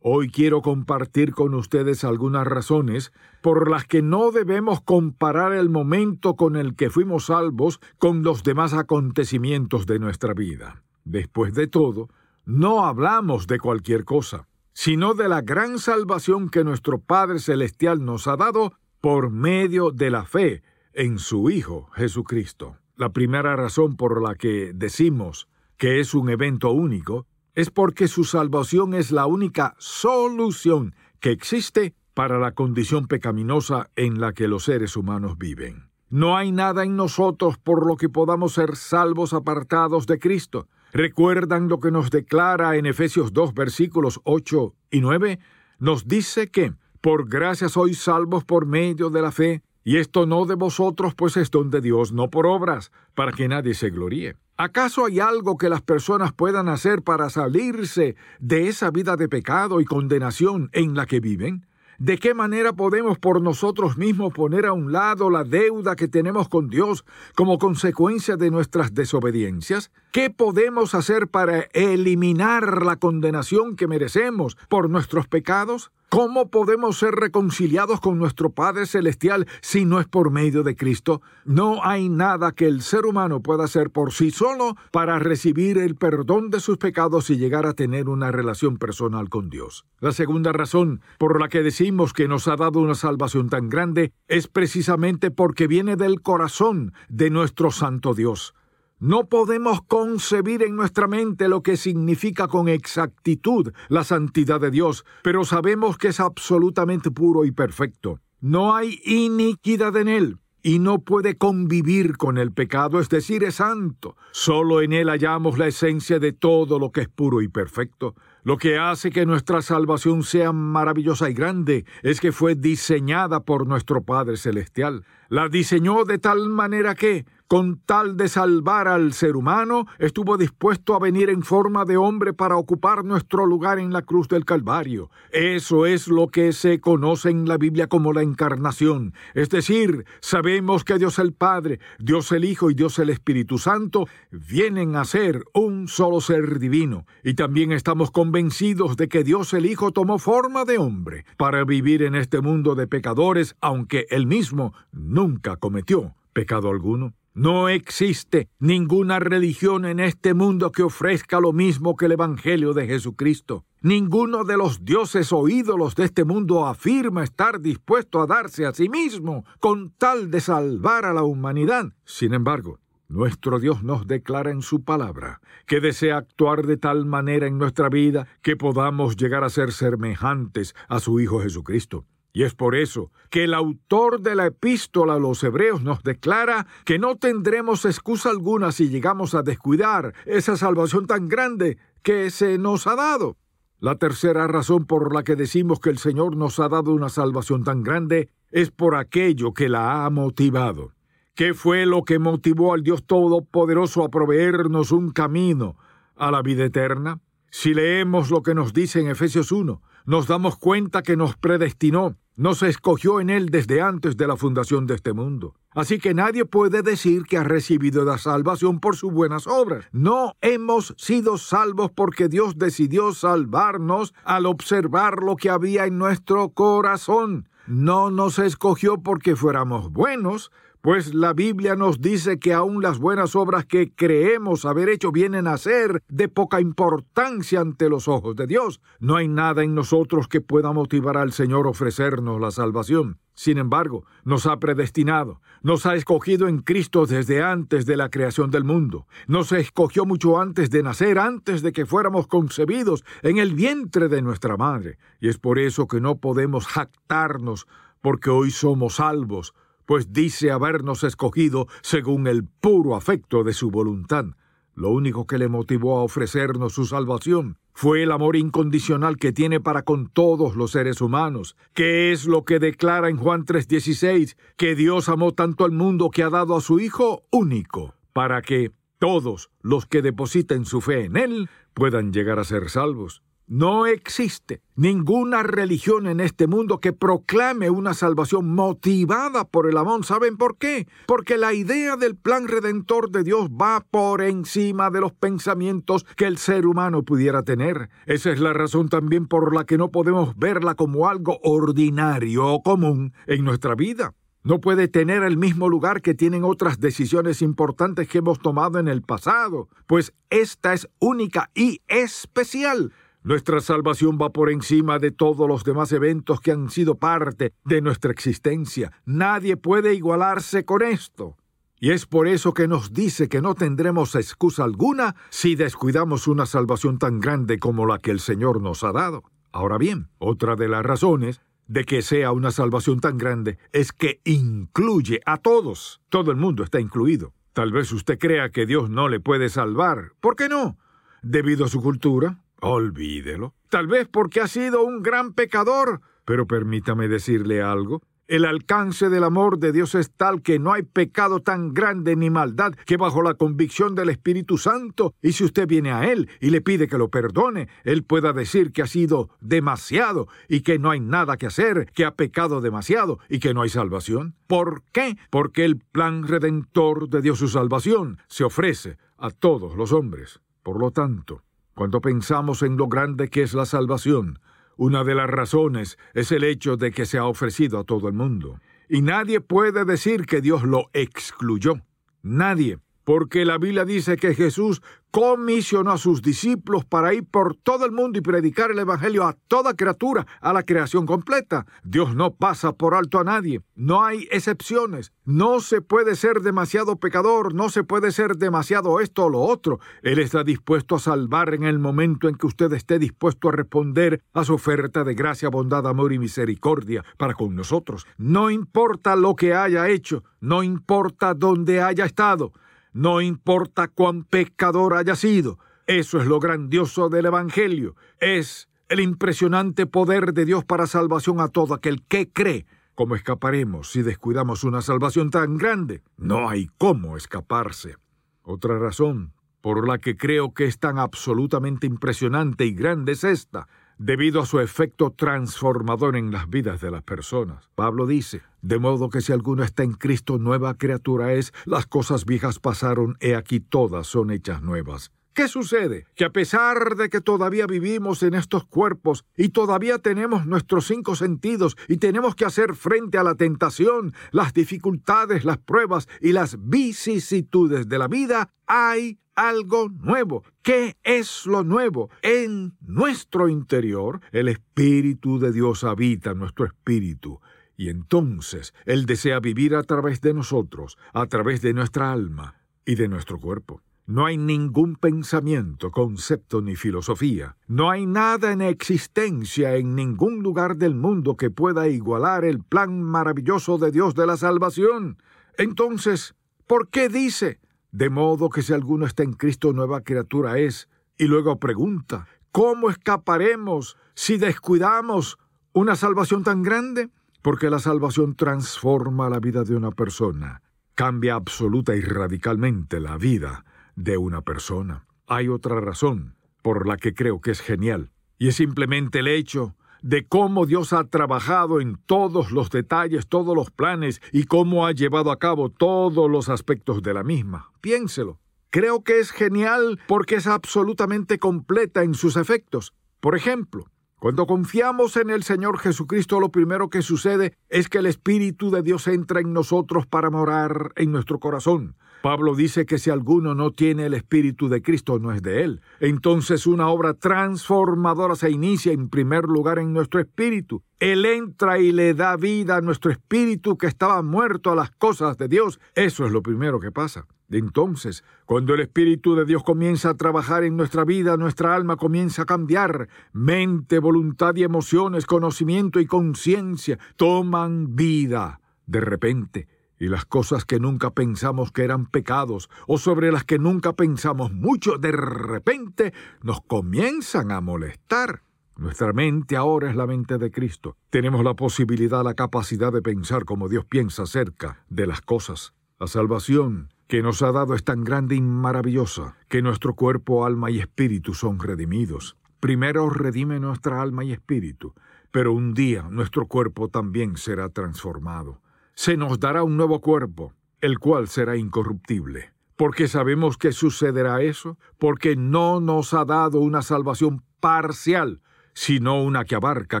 Hoy 0.00 0.30
quiero 0.30 0.62
compartir 0.62 1.32
con 1.32 1.54
ustedes 1.54 2.02
algunas 2.02 2.44
razones 2.44 3.12
por 3.40 3.70
las 3.70 3.84
que 3.84 4.02
no 4.02 4.32
debemos 4.32 4.80
comparar 4.80 5.52
el 5.52 5.70
momento 5.70 6.34
con 6.34 6.56
el 6.56 6.74
que 6.74 6.90
fuimos 6.90 7.26
salvos 7.26 7.78
con 7.98 8.24
los 8.24 8.42
demás 8.42 8.74
acontecimientos 8.74 9.86
de 9.86 10.00
nuestra 10.00 10.34
vida. 10.34 10.82
Después 11.04 11.54
de 11.54 11.68
todo, 11.68 12.08
no 12.44 12.84
hablamos 12.84 13.46
de 13.46 13.60
cualquier 13.60 14.04
cosa 14.04 14.48
sino 14.76 15.14
de 15.14 15.26
la 15.26 15.40
gran 15.40 15.78
salvación 15.78 16.50
que 16.50 16.62
nuestro 16.62 16.98
Padre 16.98 17.38
Celestial 17.38 18.04
nos 18.04 18.26
ha 18.26 18.36
dado 18.36 18.74
por 19.00 19.30
medio 19.30 19.90
de 19.90 20.10
la 20.10 20.26
fe 20.26 20.62
en 20.92 21.18
su 21.18 21.48
Hijo 21.48 21.88
Jesucristo. 21.94 22.76
La 22.94 23.08
primera 23.08 23.56
razón 23.56 23.96
por 23.96 24.20
la 24.20 24.34
que 24.34 24.72
decimos 24.74 25.48
que 25.78 25.98
es 25.98 26.12
un 26.12 26.28
evento 26.28 26.72
único 26.72 27.26
es 27.54 27.70
porque 27.70 28.06
su 28.06 28.24
salvación 28.24 28.92
es 28.92 29.12
la 29.12 29.24
única 29.24 29.74
solución 29.78 30.94
que 31.20 31.30
existe 31.30 31.94
para 32.12 32.38
la 32.38 32.52
condición 32.52 33.06
pecaminosa 33.06 33.88
en 33.96 34.20
la 34.20 34.34
que 34.34 34.46
los 34.46 34.64
seres 34.64 34.94
humanos 34.94 35.38
viven. 35.38 35.88
No 36.10 36.36
hay 36.36 36.52
nada 36.52 36.84
en 36.84 36.96
nosotros 36.96 37.56
por 37.56 37.86
lo 37.86 37.96
que 37.96 38.10
podamos 38.10 38.52
ser 38.52 38.76
salvos 38.76 39.32
apartados 39.32 40.06
de 40.06 40.18
Cristo. 40.18 40.68
¿Recuerdan 40.92 41.68
lo 41.68 41.80
que 41.80 41.90
nos 41.90 42.10
declara 42.10 42.76
en 42.76 42.86
Efesios 42.86 43.32
2 43.32 43.54
versículos 43.54 44.20
8 44.24 44.74
y 44.90 45.00
9? 45.00 45.38
Nos 45.78 46.06
dice 46.08 46.48
que 46.48 46.74
por 47.00 47.28
gracia 47.28 47.68
sois 47.68 48.00
salvos 48.00 48.44
por 48.44 48.66
medio 48.66 49.10
de 49.10 49.22
la 49.22 49.30
fe, 49.30 49.62
y 49.84 49.98
esto 49.98 50.26
no 50.26 50.46
de 50.46 50.56
vosotros, 50.56 51.14
pues 51.14 51.36
es 51.36 51.50
don 51.50 51.70
de 51.70 51.80
Dios, 51.80 52.12
no 52.12 52.30
por 52.30 52.46
obras, 52.46 52.90
para 53.14 53.30
que 53.30 53.46
nadie 53.46 53.74
se 53.74 53.90
gloríe. 53.90 54.36
¿Acaso 54.56 55.04
hay 55.04 55.20
algo 55.20 55.58
que 55.58 55.68
las 55.68 55.82
personas 55.82 56.32
puedan 56.32 56.68
hacer 56.68 57.02
para 57.02 57.30
salirse 57.30 58.16
de 58.40 58.68
esa 58.68 58.90
vida 58.90 59.16
de 59.16 59.28
pecado 59.28 59.80
y 59.80 59.84
condenación 59.84 60.70
en 60.72 60.94
la 60.94 61.06
que 61.06 61.20
viven? 61.20 61.66
¿De 61.98 62.18
qué 62.18 62.34
manera 62.34 62.74
podemos 62.74 63.18
por 63.18 63.40
nosotros 63.40 63.96
mismos 63.96 64.34
poner 64.34 64.66
a 64.66 64.74
un 64.74 64.92
lado 64.92 65.30
la 65.30 65.44
deuda 65.44 65.96
que 65.96 66.08
tenemos 66.08 66.46
con 66.46 66.68
Dios 66.68 67.06
como 67.34 67.58
consecuencia 67.58 68.36
de 68.36 68.50
nuestras 68.50 68.92
desobediencias? 68.92 69.90
¿Qué 70.12 70.28
podemos 70.28 70.94
hacer 70.94 71.28
para 71.28 71.60
eliminar 71.72 72.84
la 72.84 72.96
condenación 72.96 73.76
que 73.76 73.86
merecemos 73.88 74.58
por 74.68 74.90
nuestros 74.90 75.26
pecados? 75.26 75.90
¿Cómo 76.08 76.50
podemos 76.52 76.98
ser 76.98 77.14
reconciliados 77.14 78.00
con 78.00 78.16
nuestro 78.16 78.50
Padre 78.50 78.86
Celestial 78.86 79.46
si 79.60 79.84
no 79.84 79.98
es 79.98 80.06
por 80.06 80.30
medio 80.30 80.62
de 80.62 80.76
Cristo? 80.76 81.20
No 81.44 81.84
hay 81.84 82.08
nada 82.08 82.52
que 82.52 82.66
el 82.66 82.82
ser 82.82 83.06
humano 83.06 83.40
pueda 83.40 83.64
hacer 83.64 83.90
por 83.90 84.12
sí 84.12 84.30
solo 84.30 84.76
para 84.92 85.18
recibir 85.18 85.78
el 85.78 85.96
perdón 85.96 86.50
de 86.50 86.60
sus 86.60 86.78
pecados 86.78 87.28
y 87.30 87.38
llegar 87.38 87.66
a 87.66 87.74
tener 87.74 88.08
una 88.08 88.30
relación 88.30 88.76
personal 88.76 89.28
con 89.28 89.50
Dios. 89.50 89.84
La 89.98 90.12
segunda 90.12 90.52
razón 90.52 91.00
por 91.18 91.40
la 91.40 91.48
que 91.48 91.64
decimos 91.64 92.12
que 92.12 92.28
nos 92.28 92.46
ha 92.46 92.54
dado 92.54 92.78
una 92.78 92.94
salvación 92.94 93.48
tan 93.48 93.68
grande 93.68 94.12
es 94.28 94.46
precisamente 94.46 95.32
porque 95.32 95.66
viene 95.66 95.96
del 95.96 96.22
corazón 96.22 96.92
de 97.08 97.30
nuestro 97.30 97.72
Santo 97.72 98.14
Dios. 98.14 98.54
No 98.98 99.28
podemos 99.28 99.82
concebir 99.82 100.62
en 100.62 100.74
nuestra 100.74 101.06
mente 101.06 101.48
lo 101.48 101.62
que 101.62 101.76
significa 101.76 102.48
con 102.48 102.66
exactitud 102.66 103.74
la 103.88 104.04
santidad 104.04 104.58
de 104.58 104.70
Dios, 104.70 105.04
pero 105.22 105.44
sabemos 105.44 105.98
que 105.98 106.08
es 106.08 106.18
absolutamente 106.18 107.10
puro 107.10 107.44
y 107.44 107.52
perfecto. 107.52 108.20
No 108.40 108.74
hay 108.74 108.98
iniquidad 109.04 109.94
en 109.98 110.08
él 110.08 110.38
y 110.62 110.78
no 110.78 111.00
puede 111.00 111.36
convivir 111.36 112.16
con 112.16 112.38
el 112.38 112.52
pecado, 112.52 112.98
es 112.98 113.10
decir, 113.10 113.44
es 113.44 113.56
santo. 113.56 114.16
Solo 114.32 114.80
en 114.80 114.94
él 114.94 115.10
hallamos 115.10 115.58
la 115.58 115.66
esencia 115.66 116.18
de 116.18 116.32
todo 116.32 116.78
lo 116.78 116.90
que 116.90 117.02
es 117.02 117.08
puro 117.08 117.42
y 117.42 117.48
perfecto. 117.48 118.14
Lo 118.44 118.56
que 118.56 118.78
hace 118.78 119.10
que 119.10 119.26
nuestra 119.26 119.60
salvación 119.60 120.22
sea 120.22 120.52
maravillosa 120.52 121.28
y 121.28 121.34
grande 121.34 121.84
es 122.02 122.18
que 122.18 122.32
fue 122.32 122.54
diseñada 122.54 123.44
por 123.44 123.66
nuestro 123.66 124.04
Padre 124.04 124.38
Celestial. 124.38 125.04
La 125.28 125.48
diseñó 125.48 126.04
de 126.04 126.18
tal 126.18 126.48
manera 126.48 126.94
que, 126.94 127.26
con 127.48 127.80
tal 127.84 128.16
de 128.16 128.28
salvar 128.28 128.88
al 128.88 129.12
ser 129.12 129.36
humano, 129.36 129.86
estuvo 129.98 130.36
dispuesto 130.36 130.94
a 130.94 130.98
venir 130.98 131.30
en 131.30 131.42
forma 131.42 131.84
de 131.84 131.96
hombre 131.96 132.32
para 132.32 132.56
ocupar 132.56 133.04
nuestro 133.04 133.46
lugar 133.46 133.78
en 133.78 133.92
la 133.92 134.02
cruz 134.02 134.28
del 134.28 134.44
Calvario. 134.44 135.10
Eso 135.30 135.86
es 135.86 136.08
lo 136.08 136.28
que 136.28 136.52
se 136.52 136.80
conoce 136.80 137.30
en 137.30 137.46
la 137.48 137.56
Biblia 137.56 137.86
como 137.86 138.12
la 138.12 138.22
encarnación. 138.22 139.14
Es 139.34 139.48
decir, 139.48 140.04
sabemos 140.20 140.84
que 140.84 140.98
Dios 140.98 141.18
el 141.18 141.32
Padre, 141.32 141.78
Dios 141.98 142.32
el 142.32 142.44
Hijo 142.44 142.70
y 142.70 142.74
Dios 142.74 142.98
el 142.98 143.10
Espíritu 143.10 143.58
Santo 143.58 144.06
vienen 144.30 144.96
a 144.96 145.04
ser 145.04 145.44
un 145.54 145.88
solo 145.88 146.20
ser 146.20 146.58
divino. 146.58 147.06
Y 147.22 147.34
también 147.34 147.72
estamos 147.72 148.10
convencidos 148.10 148.96
de 148.96 149.08
que 149.08 149.24
Dios 149.24 149.52
el 149.54 149.66
Hijo 149.66 149.92
tomó 149.92 150.18
forma 150.18 150.64
de 150.64 150.78
hombre 150.78 151.24
para 151.36 151.64
vivir 151.64 152.02
en 152.02 152.14
este 152.14 152.40
mundo 152.40 152.74
de 152.74 152.86
pecadores, 152.86 153.56
aunque 153.60 154.06
él 154.10 154.26
mismo 154.26 154.72
nunca 154.92 155.56
cometió 155.56 156.14
pecado 156.36 156.68
alguno. 156.68 157.14
No 157.36 157.68
existe 157.68 158.48
ninguna 158.58 159.18
religión 159.18 159.84
en 159.84 160.00
este 160.00 160.32
mundo 160.32 160.72
que 160.72 160.82
ofrezca 160.82 161.38
lo 161.38 161.52
mismo 161.52 161.94
que 161.94 162.06
el 162.06 162.12
Evangelio 162.12 162.72
de 162.72 162.86
Jesucristo. 162.86 163.66
Ninguno 163.82 164.44
de 164.44 164.56
los 164.56 164.86
dioses 164.86 165.34
o 165.34 165.46
ídolos 165.46 165.96
de 165.96 166.06
este 166.06 166.24
mundo 166.24 166.64
afirma 166.64 167.22
estar 167.24 167.60
dispuesto 167.60 168.22
a 168.22 168.26
darse 168.26 168.64
a 168.64 168.72
sí 168.72 168.88
mismo 168.88 169.44
con 169.60 169.90
tal 169.90 170.30
de 170.30 170.40
salvar 170.40 171.04
a 171.04 171.12
la 171.12 171.24
humanidad. 171.24 171.92
Sin 172.06 172.32
embargo, 172.32 172.78
nuestro 173.06 173.60
Dios 173.60 173.82
nos 173.82 174.06
declara 174.06 174.50
en 174.50 174.62
su 174.62 174.82
palabra 174.82 175.42
que 175.66 175.80
desea 175.80 176.16
actuar 176.16 176.64
de 176.66 176.78
tal 176.78 177.04
manera 177.04 177.46
en 177.46 177.58
nuestra 177.58 177.90
vida 177.90 178.28
que 178.40 178.56
podamos 178.56 179.14
llegar 179.14 179.44
a 179.44 179.50
ser 179.50 179.72
semejantes 179.72 180.74
a 180.88 181.00
su 181.00 181.20
Hijo 181.20 181.42
Jesucristo. 181.42 182.06
Y 182.36 182.42
es 182.42 182.54
por 182.54 182.74
eso 182.74 183.10
que 183.30 183.44
el 183.44 183.54
autor 183.54 184.20
de 184.20 184.34
la 184.34 184.44
epístola 184.44 185.14
a 185.14 185.18
los 185.18 185.42
hebreos 185.42 185.82
nos 185.82 186.02
declara 186.02 186.66
que 186.84 186.98
no 186.98 187.16
tendremos 187.16 187.86
excusa 187.86 188.28
alguna 188.28 188.72
si 188.72 188.90
llegamos 188.90 189.34
a 189.34 189.42
descuidar 189.42 190.12
esa 190.26 190.58
salvación 190.58 191.06
tan 191.06 191.28
grande 191.28 191.78
que 192.02 192.28
se 192.28 192.58
nos 192.58 192.86
ha 192.86 192.94
dado. 192.94 193.38
La 193.80 193.96
tercera 193.96 194.46
razón 194.48 194.84
por 194.84 195.14
la 195.14 195.24
que 195.24 195.34
decimos 195.34 195.80
que 195.80 195.88
el 195.88 195.96
Señor 195.96 196.36
nos 196.36 196.60
ha 196.60 196.68
dado 196.68 196.92
una 196.92 197.08
salvación 197.08 197.64
tan 197.64 197.82
grande 197.82 198.28
es 198.50 198.70
por 198.70 198.96
aquello 198.96 199.54
que 199.54 199.70
la 199.70 200.04
ha 200.04 200.10
motivado. 200.10 200.92
¿Qué 201.34 201.54
fue 201.54 201.86
lo 201.86 202.02
que 202.02 202.18
motivó 202.18 202.74
al 202.74 202.82
Dios 202.82 203.06
Todopoderoso 203.06 204.04
a 204.04 204.10
proveernos 204.10 204.92
un 204.92 205.10
camino 205.10 205.78
a 206.14 206.30
la 206.30 206.42
vida 206.42 206.66
eterna? 206.66 207.18
Si 207.50 207.72
leemos 207.72 208.30
lo 208.30 208.42
que 208.42 208.54
nos 208.54 208.74
dice 208.74 209.00
en 209.00 209.08
Efesios 209.08 209.52
1, 209.52 209.80
nos 210.04 210.26
damos 210.26 210.58
cuenta 210.58 211.02
que 211.02 211.16
nos 211.16 211.36
predestinó, 211.38 212.16
nos 212.36 212.62
escogió 212.62 213.20
en 213.20 213.30
Él 213.30 213.48
desde 213.48 213.80
antes 213.80 214.16
de 214.16 214.26
la 214.26 214.36
fundación 214.36 214.86
de 214.86 214.94
este 214.94 215.12
mundo. 215.12 215.54
Así 215.74 215.98
que 215.98 216.14
nadie 216.14 216.44
puede 216.44 216.82
decir 216.82 217.24
que 217.24 217.36
ha 217.36 217.44
recibido 217.44 218.04
la 218.04 218.18
salvación 218.18 218.80
por 218.80 218.96
sus 218.96 219.12
buenas 219.12 219.46
obras. 219.46 219.84
No 219.92 220.34
hemos 220.40 220.94
sido 220.96 221.38
salvos 221.38 221.90
porque 221.94 222.28
Dios 222.28 222.56
decidió 222.56 223.12
salvarnos 223.12 224.14
al 224.24 224.46
observar 224.46 225.22
lo 225.22 225.36
que 225.36 225.50
había 225.50 225.86
en 225.86 225.98
nuestro 225.98 226.50
corazón. 226.50 227.48
No 227.66 228.10
nos 228.10 228.38
escogió 228.38 228.98
porque 228.98 229.34
fuéramos 229.34 229.90
buenos, 229.90 230.52
pues 230.86 231.16
la 231.16 231.32
Biblia 231.32 231.74
nos 231.74 232.00
dice 232.00 232.38
que 232.38 232.52
aún 232.52 232.80
las 232.80 233.00
buenas 233.00 233.34
obras 233.34 233.66
que 233.66 233.92
creemos 233.92 234.64
haber 234.64 234.88
hecho 234.88 235.10
vienen 235.10 235.48
a 235.48 235.58
ser 235.58 236.04
de 236.08 236.28
poca 236.28 236.60
importancia 236.60 237.60
ante 237.60 237.88
los 237.88 238.06
ojos 238.06 238.36
de 238.36 238.46
Dios. 238.46 238.80
No 239.00 239.16
hay 239.16 239.26
nada 239.26 239.64
en 239.64 239.74
nosotros 239.74 240.28
que 240.28 240.40
pueda 240.40 240.70
motivar 240.70 241.16
al 241.16 241.32
Señor 241.32 241.66
a 241.66 241.70
ofrecernos 241.70 242.40
la 242.40 242.52
salvación. 242.52 243.18
Sin 243.34 243.58
embargo, 243.58 244.04
nos 244.22 244.46
ha 244.46 244.60
predestinado, 244.60 245.40
nos 245.60 245.86
ha 245.86 245.96
escogido 245.96 246.46
en 246.46 246.60
Cristo 246.60 247.04
desde 247.04 247.42
antes 247.42 247.84
de 247.84 247.96
la 247.96 248.08
creación 248.08 248.52
del 248.52 248.62
mundo, 248.62 249.08
nos 249.26 249.50
escogió 249.50 250.04
mucho 250.06 250.40
antes 250.40 250.70
de 250.70 250.84
nacer, 250.84 251.18
antes 251.18 251.62
de 251.62 251.72
que 251.72 251.84
fuéramos 251.84 252.28
concebidos 252.28 253.04
en 253.22 253.38
el 253.38 253.54
vientre 253.54 254.06
de 254.06 254.22
nuestra 254.22 254.56
madre, 254.56 254.98
y 255.18 255.30
es 255.30 255.38
por 255.38 255.58
eso 255.58 255.88
que 255.88 256.00
no 256.00 256.18
podemos 256.18 256.68
jactarnos, 256.68 257.66
porque 258.00 258.30
hoy 258.30 258.52
somos 258.52 258.94
salvos, 258.94 259.52
pues 259.86 260.12
dice 260.12 260.50
habernos 260.50 261.04
escogido 261.04 261.68
según 261.80 262.26
el 262.26 262.44
puro 262.44 262.96
afecto 262.96 263.44
de 263.44 263.52
su 263.52 263.70
voluntad. 263.70 264.26
Lo 264.74 264.90
único 264.90 265.26
que 265.26 265.38
le 265.38 265.48
motivó 265.48 265.98
a 265.98 266.02
ofrecernos 266.02 266.74
su 266.74 266.84
salvación 266.84 267.56
fue 267.72 268.02
el 268.02 268.12
amor 268.12 268.36
incondicional 268.36 269.16
que 269.16 269.32
tiene 269.32 269.60
para 269.60 269.82
con 269.82 270.08
todos 270.08 270.54
los 270.56 270.72
seres 270.72 271.00
humanos, 271.00 271.56
que 271.72 272.12
es 272.12 272.26
lo 272.26 272.44
que 272.44 272.58
declara 272.58 273.08
en 273.08 273.16
Juan 273.16 273.44
3:16, 273.44 274.36
que 274.56 274.74
Dios 274.74 275.08
amó 275.08 275.32
tanto 275.32 275.64
al 275.64 275.72
mundo 275.72 276.10
que 276.10 276.22
ha 276.22 276.30
dado 276.30 276.56
a 276.56 276.60
su 276.60 276.78
Hijo 276.80 277.24
único, 277.30 277.94
para 278.12 278.42
que 278.42 278.72
todos 278.98 279.50
los 279.60 279.86
que 279.86 280.02
depositen 280.02 280.64
su 280.64 280.80
fe 280.80 281.04
en 281.04 281.16
Él 281.16 281.50
puedan 281.74 282.12
llegar 282.12 282.38
a 282.38 282.44
ser 282.44 282.70
salvos. 282.70 283.22
No 283.48 283.86
existe 283.86 284.60
ninguna 284.74 285.44
religión 285.44 286.08
en 286.08 286.18
este 286.18 286.48
mundo 286.48 286.80
que 286.80 286.92
proclame 286.92 287.70
una 287.70 287.94
salvación 287.94 288.52
motivada 288.52 289.44
por 289.44 289.68
el 289.68 289.76
amor. 289.76 290.04
¿Saben 290.04 290.36
por 290.36 290.58
qué? 290.58 290.88
Porque 291.06 291.36
la 291.36 291.54
idea 291.54 291.94
del 291.96 292.16
plan 292.16 292.48
redentor 292.48 293.12
de 293.12 293.22
Dios 293.22 293.48
va 293.50 293.86
por 293.88 294.22
encima 294.22 294.90
de 294.90 295.00
los 295.00 295.12
pensamientos 295.12 296.04
que 296.16 296.24
el 296.24 296.38
ser 296.38 296.66
humano 296.66 297.04
pudiera 297.04 297.44
tener. 297.44 297.88
Esa 298.06 298.32
es 298.32 298.40
la 298.40 298.52
razón 298.52 298.88
también 298.88 299.28
por 299.28 299.54
la 299.54 299.64
que 299.64 299.78
no 299.78 299.92
podemos 299.92 300.36
verla 300.36 300.74
como 300.74 301.08
algo 301.08 301.38
ordinario 301.44 302.46
o 302.46 302.64
común 302.64 303.12
en 303.28 303.44
nuestra 303.44 303.76
vida 303.76 304.12
no 304.42 304.60
puede 304.60 304.86
tener 304.86 305.24
el 305.24 305.36
mismo 305.36 305.68
lugar 305.68 306.02
que 306.02 306.14
tienen 306.14 306.44
otras 306.44 306.78
decisiones 306.78 307.42
importantes 307.42 308.08
que 308.08 308.18
hemos 308.18 308.38
tomado 308.38 308.78
en 308.78 308.86
el 308.86 309.02
pasado, 309.02 309.68
pues 309.88 310.14
esta 310.30 310.72
es 310.72 310.88
única 311.00 311.50
y 311.52 311.80
especial. 311.88 312.92
Nuestra 313.26 313.58
salvación 313.58 314.20
va 314.22 314.30
por 314.30 314.52
encima 314.52 315.00
de 315.00 315.10
todos 315.10 315.48
los 315.48 315.64
demás 315.64 315.90
eventos 315.90 316.40
que 316.40 316.52
han 316.52 316.70
sido 316.70 316.94
parte 316.94 317.54
de 317.64 317.80
nuestra 317.80 318.12
existencia. 318.12 318.92
Nadie 319.04 319.56
puede 319.56 319.94
igualarse 319.94 320.64
con 320.64 320.82
esto. 320.82 321.36
Y 321.80 321.90
es 321.90 322.06
por 322.06 322.28
eso 322.28 322.54
que 322.54 322.68
nos 322.68 322.92
dice 322.92 323.28
que 323.28 323.42
no 323.42 323.56
tendremos 323.56 324.14
excusa 324.14 324.62
alguna 324.62 325.16
si 325.30 325.56
descuidamos 325.56 326.28
una 326.28 326.46
salvación 326.46 327.00
tan 327.00 327.18
grande 327.18 327.58
como 327.58 327.84
la 327.84 327.98
que 327.98 328.12
el 328.12 328.20
Señor 328.20 328.62
nos 328.62 328.84
ha 328.84 328.92
dado. 328.92 329.24
Ahora 329.50 329.76
bien, 329.76 330.08
otra 330.18 330.54
de 330.54 330.68
las 330.68 330.86
razones 330.86 331.40
de 331.66 331.82
que 331.82 332.02
sea 332.02 332.30
una 332.30 332.52
salvación 332.52 333.00
tan 333.00 333.18
grande 333.18 333.58
es 333.72 333.90
que 333.90 334.20
incluye 334.22 335.20
a 335.26 335.38
todos. 335.38 336.00
Todo 336.10 336.30
el 336.30 336.36
mundo 336.36 336.62
está 336.62 336.78
incluido. 336.78 337.32
Tal 337.54 337.72
vez 337.72 337.90
usted 337.90 338.20
crea 338.20 338.50
que 338.50 338.66
Dios 338.66 338.88
no 338.88 339.08
le 339.08 339.18
puede 339.18 339.48
salvar. 339.48 340.12
¿Por 340.20 340.36
qué 340.36 340.48
no? 340.48 340.78
Debido 341.22 341.64
a 341.64 341.68
su 341.68 341.82
cultura, 341.82 342.44
Olvídelo. 342.60 343.54
Tal 343.68 343.86
vez 343.86 344.08
porque 344.10 344.40
ha 344.40 344.48
sido 344.48 344.84
un 344.84 345.02
gran 345.02 345.32
pecador. 345.32 346.00
Pero 346.24 346.46
permítame 346.46 347.08
decirle 347.08 347.62
algo. 347.62 348.02
El 348.28 348.44
alcance 348.44 349.08
del 349.08 349.22
amor 349.22 349.60
de 349.60 349.70
Dios 349.70 349.94
es 349.94 350.10
tal 350.10 350.42
que 350.42 350.58
no 350.58 350.72
hay 350.72 350.82
pecado 350.82 351.38
tan 351.38 351.72
grande 351.72 352.16
ni 352.16 352.28
maldad 352.28 352.72
que 352.84 352.96
bajo 352.96 353.22
la 353.22 353.34
convicción 353.34 353.94
del 353.94 354.08
Espíritu 354.08 354.58
Santo, 354.58 355.14
y 355.22 355.30
si 355.30 355.44
usted 355.44 355.68
viene 355.68 355.92
a 355.92 356.10
Él 356.10 356.28
y 356.40 356.50
le 356.50 356.60
pide 356.60 356.88
que 356.88 356.98
lo 356.98 357.08
perdone, 357.08 357.68
Él 357.84 358.02
pueda 358.02 358.32
decir 358.32 358.72
que 358.72 358.82
ha 358.82 358.88
sido 358.88 359.30
demasiado 359.40 360.26
y 360.48 360.62
que 360.62 360.80
no 360.80 360.90
hay 360.90 360.98
nada 360.98 361.36
que 361.36 361.46
hacer, 361.46 361.86
que 361.94 362.04
ha 362.04 362.16
pecado 362.16 362.60
demasiado 362.60 363.20
y 363.28 363.38
que 363.38 363.54
no 363.54 363.62
hay 363.62 363.68
salvación. 363.68 364.34
¿Por 364.48 364.82
qué? 364.90 365.16
Porque 365.30 365.64
el 365.64 365.78
plan 365.78 366.26
redentor 366.26 367.08
de 367.08 367.22
Dios 367.22 367.38
su 367.38 367.46
salvación 367.46 368.18
se 368.26 368.42
ofrece 368.42 368.98
a 369.18 369.30
todos 369.30 369.76
los 369.76 369.92
hombres. 369.92 370.40
Por 370.64 370.80
lo 370.80 370.90
tanto, 370.90 371.44
cuando 371.76 372.00
pensamos 372.00 372.62
en 372.62 372.78
lo 372.78 372.88
grande 372.88 373.28
que 373.28 373.42
es 373.42 373.52
la 373.52 373.66
salvación, 373.66 374.38
una 374.78 375.04
de 375.04 375.14
las 375.14 375.28
razones 375.28 375.98
es 376.14 376.32
el 376.32 376.42
hecho 376.42 376.78
de 376.78 376.90
que 376.90 377.04
se 377.04 377.18
ha 377.18 377.26
ofrecido 377.26 377.78
a 377.78 377.84
todo 377.84 378.08
el 378.08 378.14
mundo. 378.14 378.58
Y 378.88 379.02
nadie 379.02 379.42
puede 379.42 379.84
decir 379.84 380.24
que 380.24 380.40
Dios 380.40 380.62
lo 380.62 380.88
excluyó. 380.94 381.82
Nadie 382.22 382.78
porque 383.06 383.44
la 383.44 383.56
Biblia 383.56 383.84
dice 383.84 384.16
que 384.16 384.34
Jesús 384.34 384.82
comisionó 385.16 385.92
a 385.92 385.96
sus 385.96 386.20
discípulos 386.20 386.84
para 386.84 387.14
ir 387.14 387.24
por 387.24 387.56
todo 387.56 387.86
el 387.86 387.90
mundo 387.92 388.18
y 388.18 388.20
predicar 388.20 388.70
el 388.70 388.80
Evangelio 388.80 389.24
a 389.24 389.32
toda 389.48 389.72
criatura, 389.72 390.26
a 390.42 390.52
la 390.52 390.62
creación 390.62 391.06
completa. 391.06 391.64
Dios 391.82 392.14
no 392.14 392.34
pasa 392.34 392.74
por 392.74 392.94
alto 392.94 393.18
a 393.18 393.24
nadie, 393.24 393.62
no 393.74 394.04
hay 394.04 394.28
excepciones, 394.30 395.14
no 395.24 395.60
se 395.60 395.80
puede 395.80 396.16
ser 396.16 396.42
demasiado 396.42 396.96
pecador, 396.96 397.54
no 397.54 397.70
se 397.70 397.82
puede 397.82 398.12
ser 398.12 398.36
demasiado 398.36 399.00
esto 399.00 399.24
o 399.24 399.30
lo 399.30 399.40
otro. 399.40 399.80
Él 400.02 400.18
está 400.18 400.44
dispuesto 400.44 400.96
a 400.96 400.98
salvar 400.98 401.54
en 401.54 401.64
el 401.64 401.78
momento 401.78 402.28
en 402.28 402.34
que 402.34 402.48
usted 402.48 402.70
esté 402.74 402.98
dispuesto 402.98 403.48
a 403.48 403.52
responder 403.52 404.20
a 404.34 404.44
su 404.44 404.52
oferta 404.52 405.02
de 405.02 405.14
gracia, 405.14 405.48
bondad, 405.48 405.86
amor 405.86 406.12
y 406.12 406.18
misericordia 406.18 407.02
para 407.16 407.32
con 407.32 407.56
nosotros. 407.56 408.06
No 408.18 408.50
importa 408.50 409.16
lo 409.16 409.34
que 409.34 409.54
haya 409.54 409.88
hecho, 409.88 410.24
no 410.42 410.62
importa 410.62 411.32
dónde 411.32 411.80
haya 411.80 412.04
estado. 412.04 412.52
No 412.96 413.20
importa 413.20 413.88
cuán 413.88 414.24
pecador 414.24 414.94
haya 414.94 415.16
sido, 415.16 415.58
eso 415.86 416.18
es 416.18 416.26
lo 416.26 416.40
grandioso 416.40 417.10
del 417.10 417.26
Evangelio. 417.26 417.94
Es 418.20 418.70
el 418.88 419.00
impresionante 419.00 419.84
poder 419.84 420.32
de 420.32 420.46
Dios 420.46 420.64
para 420.64 420.86
salvación 420.86 421.38
a 421.40 421.48
todo 421.48 421.74
aquel 421.74 422.02
que 422.04 422.32
cree. 422.32 422.64
¿Cómo 422.94 423.14
escaparemos 423.14 423.90
si 423.90 424.00
descuidamos 424.00 424.64
una 424.64 424.80
salvación 424.80 425.28
tan 425.28 425.58
grande? 425.58 426.04
No 426.16 426.48
hay 426.48 426.70
cómo 426.78 427.18
escaparse. 427.18 427.96
Otra 428.42 428.78
razón 428.78 429.34
por 429.60 429.86
la 429.86 429.98
que 429.98 430.16
creo 430.16 430.54
que 430.54 430.64
es 430.64 430.78
tan 430.78 430.98
absolutamente 430.98 431.86
impresionante 431.86 432.64
y 432.64 432.72
grande 432.72 433.12
es 433.12 433.24
esta 433.24 433.68
debido 433.98 434.40
a 434.40 434.46
su 434.46 434.60
efecto 434.60 435.10
transformador 435.10 436.16
en 436.16 436.30
las 436.30 436.48
vidas 436.48 436.80
de 436.80 436.90
las 436.90 437.02
personas. 437.02 437.70
Pablo 437.74 438.06
dice, 438.06 438.42
de 438.62 438.78
modo 438.78 439.10
que 439.10 439.20
si 439.20 439.32
alguno 439.32 439.62
está 439.62 439.82
en 439.82 439.92
Cristo, 439.92 440.38
nueva 440.38 440.76
criatura 440.76 441.32
es, 441.32 441.52
las 441.64 441.86
cosas 441.86 442.24
viejas 442.24 442.58
pasaron, 442.58 443.16
he 443.20 443.34
aquí 443.34 443.60
todas 443.60 444.06
son 444.06 444.30
hechas 444.30 444.62
nuevas. 444.62 445.12
¿Qué 445.36 445.48
sucede? 445.48 446.06
Que 446.14 446.24
a 446.24 446.30
pesar 446.30 446.96
de 446.96 447.10
que 447.10 447.20
todavía 447.20 447.66
vivimos 447.66 448.22
en 448.22 448.32
estos 448.32 448.64
cuerpos 448.64 449.26
y 449.36 449.50
todavía 449.50 449.98
tenemos 449.98 450.46
nuestros 450.46 450.86
cinco 450.86 451.14
sentidos 451.14 451.76
y 451.88 451.98
tenemos 451.98 452.34
que 452.34 452.46
hacer 452.46 452.74
frente 452.74 453.18
a 453.18 453.22
la 453.22 453.34
tentación, 453.34 454.14
las 454.30 454.54
dificultades, 454.54 455.44
las 455.44 455.58
pruebas 455.58 456.08
y 456.22 456.32
las 456.32 456.56
vicisitudes 456.58 457.86
de 457.86 457.98
la 457.98 458.08
vida, 458.08 458.54
hay 458.66 459.18
algo 459.36 459.88
nuevo. 459.88 460.42
¿Qué 460.62 460.96
es 461.04 461.46
lo 461.46 461.62
nuevo? 461.62 462.10
En 462.22 462.76
nuestro 462.80 463.48
interior, 463.48 464.20
el 464.32 464.48
Espíritu 464.48 465.38
de 465.38 465.52
Dios 465.52 465.84
habita 465.84 466.34
nuestro 466.34 466.64
espíritu. 466.64 467.40
Y 467.76 467.90
entonces 467.90 468.74
Él 468.86 469.06
desea 469.06 469.38
vivir 469.38 469.74
a 469.76 469.82
través 469.82 470.20
de 470.22 470.34
nosotros, 470.34 470.96
a 471.12 471.26
través 471.26 471.60
de 471.60 471.74
nuestra 471.74 472.10
alma 472.10 472.56
y 472.84 472.94
de 472.94 473.08
nuestro 473.08 473.38
cuerpo. 473.38 473.82
No 474.06 474.24
hay 474.24 474.38
ningún 474.38 474.94
pensamiento, 474.94 475.90
concepto 475.90 476.62
ni 476.62 476.76
filosofía. 476.76 477.56
No 477.66 477.90
hay 477.90 478.06
nada 478.06 478.52
en 478.52 478.62
existencia 478.62 479.74
en 479.74 479.96
ningún 479.96 480.44
lugar 480.44 480.76
del 480.76 480.94
mundo 480.94 481.36
que 481.36 481.50
pueda 481.50 481.88
igualar 481.88 482.44
el 482.44 482.62
plan 482.62 483.02
maravilloso 483.02 483.78
de 483.78 483.90
Dios 483.90 484.14
de 484.14 484.28
la 484.28 484.36
salvación. 484.36 485.18
Entonces, 485.58 486.36
¿por 486.68 486.88
qué 486.88 487.08
dice? 487.08 487.58
De 487.92 488.10
modo 488.10 488.50
que 488.50 488.62
si 488.62 488.72
alguno 488.72 489.06
está 489.06 489.22
en 489.22 489.32
Cristo 489.32 489.72
nueva 489.72 490.02
criatura 490.02 490.58
es, 490.58 490.88
y 491.18 491.24
luego 491.24 491.58
pregunta, 491.58 492.26
¿cómo 492.52 492.90
escaparemos 492.90 493.96
si 494.14 494.36
descuidamos 494.36 495.38
una 495.72 495.96
salvación 495.96 496.44
tan 496.44 496.62
grande? 496.62 497.10
Porque 497.42 497.70
la 497.70 497.78
salvación 497.78 498.34
transforma 498.34 499.30
la 499.30 499.40
vida 499.40 499.62
de 499.64 499.76
una 499.76 499.90
persona 499.90 500.62
cambia 500.96 501.34
absoluta 501.34 501.94
y 501.94 502.00
radicalmente 502.00 503.00
la 503.00 503.18
vida 503.18 503.64
de 503.96 504.16
una 504.16 504.40
persona. 504.40 505.04
Hay 505.26 505.48
otra 505.48 505.78
razón 505.78 506.36
por 506.62 506.88
la 506.88 506.96
que 506.96 507.14
creo 507.14 507.40
que 507.40 507.50
es 507.50 507.60
genial, 507.60 508.10
y 508.38 508.48
es 508.48 508.56
simplemente 508.56 509.18
el 509.18 509.28
hecho 509.28 509.76
de 510.06 510.24
cómo 510.24 510.66
Dios 510.66 510.92
ha 510.92 511.02
trabajado 511.02 511.80
en 511.80 511.98
todos 512.06 512.52
los 512.52 512.70
detalles, 512.70 513.26
todos 513.26 513.56
los 513.56 513.72
planes 513.72 514.22
y 514.30 514.44
cómo 514.44 514.86
ha 514.86 514.92
llevado 514.92 515.32
a 515.32 515.38
cabo 515.40 515.68
todos 515.68 516.30
los 516.30 516.48
aspectos 516.48 517.02
de 517.02 517.12
la 517.12 517.24
misma. 517.24 517.72
Piénselo. 517.80 518.38
Creo 518.70 519.02
que 519.02 519.18
es 519.18 519.32
genial 519.32 519.98
porque 520.06 520.36
es 520.36 520.46
absolutamente 520.46 521.40
completa 521.40 522.04
en 522.04 522.14
sus 522.14 522.36
efectos. 522.36 522.94
Por 523.18 523.34
ejemplo, 523.34 523.86
cuando 524.20 524.46
confiamos 524.46 525.16
en 525.16 525.28
el 525.28 525.42
Señor 525.42 525.80
Jesucristo, 525.80 526.38
lo 526.38 526.50
primero 526.50 526.88
que 526.88 527.02
sucede 527.02 527.56
es 527.68 527.88
que 527.88 527.98
el 527.98 528.06
Espíritu 528.06 528.70
de 528.70 528.82
Dios 528.82 529.08
entra 529.08 529.40
en 529.40 529.52
nosotros 529.52 530.06
para 530.06 530.30
morar 530.30 530.92
en 530.94 531.10
nuestro 531.10 531.40
corazón. 531.40 531.96
Pablo 532.26 532.56
dice 532.56 532.86
que 532.86 532.98
si 532.98 533.08
alguno 533.08 533.54
no 533.54 533.70
tiene 533.70 534.06
el 534.06 534.12
Espíritu 534.12 534.68
de 534.68 534.82
Cristo, 534.82 535.20
no 535.20 535.30
es 535.30 535.42
de 535.42 535.62
él. 535.62 535.80
Entonces 536.00 536.66
una 536.66 536.88
obra 536.88 537.14
transformadora 537.14 538.34
se 538.34 538.50
inicia 538.50 538.90
en 538.90 539.08
primer 539.10 539.44
lugar 539.44 539.78
en 539.78 539.92
nuestro 539.92 540.18
espíritu. 540.18 540.82
Él 540.98 541.24
entra 541.24 541.78
y 541.78 541.92
le 541.92 542.14
da 542.14 542.34
vida 542.34 542.78
a 542.78 542.80
nuestro 542.80 543.12
espíritu 543.12 543.78
que 543.78 543.86
estaba 543.86 544.22
muerto 544.22 544.72
a 544.72 544.74
las 544.74 544.90
cosas 544.90 545.38
de 545.38 545.46
Dios. 545.46 545.78
Eso 545.94 546.26
es 546.26 546.32
lo 546.32 546.42
primero 546.42 546.80
que 546.80 546.90
pasa. 546.90 547.28
Entonces, 547.48 548.24
cuando 548.44 548.74
el 548.74 548.80
Espíritu 548.80 549.36
de 549.36 549.44
Dios 549.44 549.62
comienza 549.62 550.10
a 550.10 550.16
trabajar 550.16 550.64
en 550.64 550.76
nuestra 550.76 551.04
vida, 551.04 551.36
nuestra 551.36 551.76
alma 551.76 551.94
comienza 551.94 552.42
a 552.42 552.46
cambiar. 552.46 553.08
Mente, 553.32 554.00
voluntad 554.00 554.56
y 554.56 554.64
emociones, 554.64 555.26
conocimiento 555.26 556.00
y 556.00 556.06
conciencia 556.06 556.98
toman 557.14 557.94
vida. 557.94 558.60
De 558.84 559.00
repente, 559.00 559.68
y 559.98 560.08
las 560.08 560.24
cosas 560.24 560.64
que 560.64 560.80
nunca 560.80 561.10
pensamos 561.10 561.72
que 561.72 561.84
eran 561.84 562.06
pecados 562.06 562.68
o 562.86 562.98
sobre 562.98 563.32
las 563.32 563.44
que 563.44 563.58
nunca 563.58 563.94
pensamos 563.94 564.52
mucho, 564.52 564.98
de 564.98 565.12
repente 565.12 566.12
nos 566.42 566.60
comienzan 566.60 567.50
a 567.50 567.60
molestar. 567.60 568.42
Nuestra 568.76 569.12
mente 569.14 569.56
ahora 569.56 569.88
es 569.88 569.96
la 569.96 570.06
mente 570.06 570.36
de 570.36 570.50
Cristo. 570.50 570.96
Tenemos 571.08 571.42
la 571.42 571.54
posibilidad, 571.54 572.22
la 572.22 572.34
capacidad 572.34 572.92
de 572.92 573.00
pensar 573.00 573.46
como 573.46 573.68
Dios 573.68 573.86
piensa 573.86 574.24
acerca 574.24 574.84
de 574.90 575.06
las 575.06 575.22
cosas. 575.22 575.72
La 575.98 576.06
salvación 576.06 576.92
que 577.06 577.22
nos 577.22 577.40
ha 577.40 577.52
dado 577.52 577.74
es 577.74 577.84
tan 577.84 578.04
grande 578.04 578.34
y 578.34 578.42
maravillosa 578.42 579.36
que 579.48 579.62
nuestro 579.62 579.94
cuerpo, 579.94 580.44
alma 580.44 580.70
y 580.70 580.80
espíritu 580.80 581.32
son 581.32 581.58
redimidos. 581.58 582.36
Primero 582.60 583.08
redime 583.08 583.60
nuestra 583.60 584.02
alma 584.02 584.24
y 584.24 584.32
espíritu, 584.32 584.94
pero 585.30 585.52
un 585.52 585.72
día 585.72 586.08
nuestro 586.10 586.46
cuerpo 586.46 586.88
también 586.88 587.36
será 587.36 587.70
transformado. 587.70 588.60
Se 588.98 589.18
nos 589.18 589.38
dará 589.38 589.62
un 589.62 589.76
nuevo 589.76 590.00
cuerpo, 590.00 590.54
el 590.80 590.98
cual 590.98 591.28
será 591.28 591.54
incorruptible. 591.54 592.54
Porque 592.76 593.08
sabemos 593.08 593.58
que 593.58 593.72
sucederá 593.72 594.40
eso, 594.40 594.78
porque 594.98 595.36
no 595.36 595.80
nos 595.80 596.14
ha 596.14 596.24
dado 596.24 596.60
una 596.60 596.80
salvación 596.80 597.44
parcial, 597.60 598.40
sino 598.72 599.22
una 599.22 599.44
que 599.44 599.54
abarca 599.54 600.00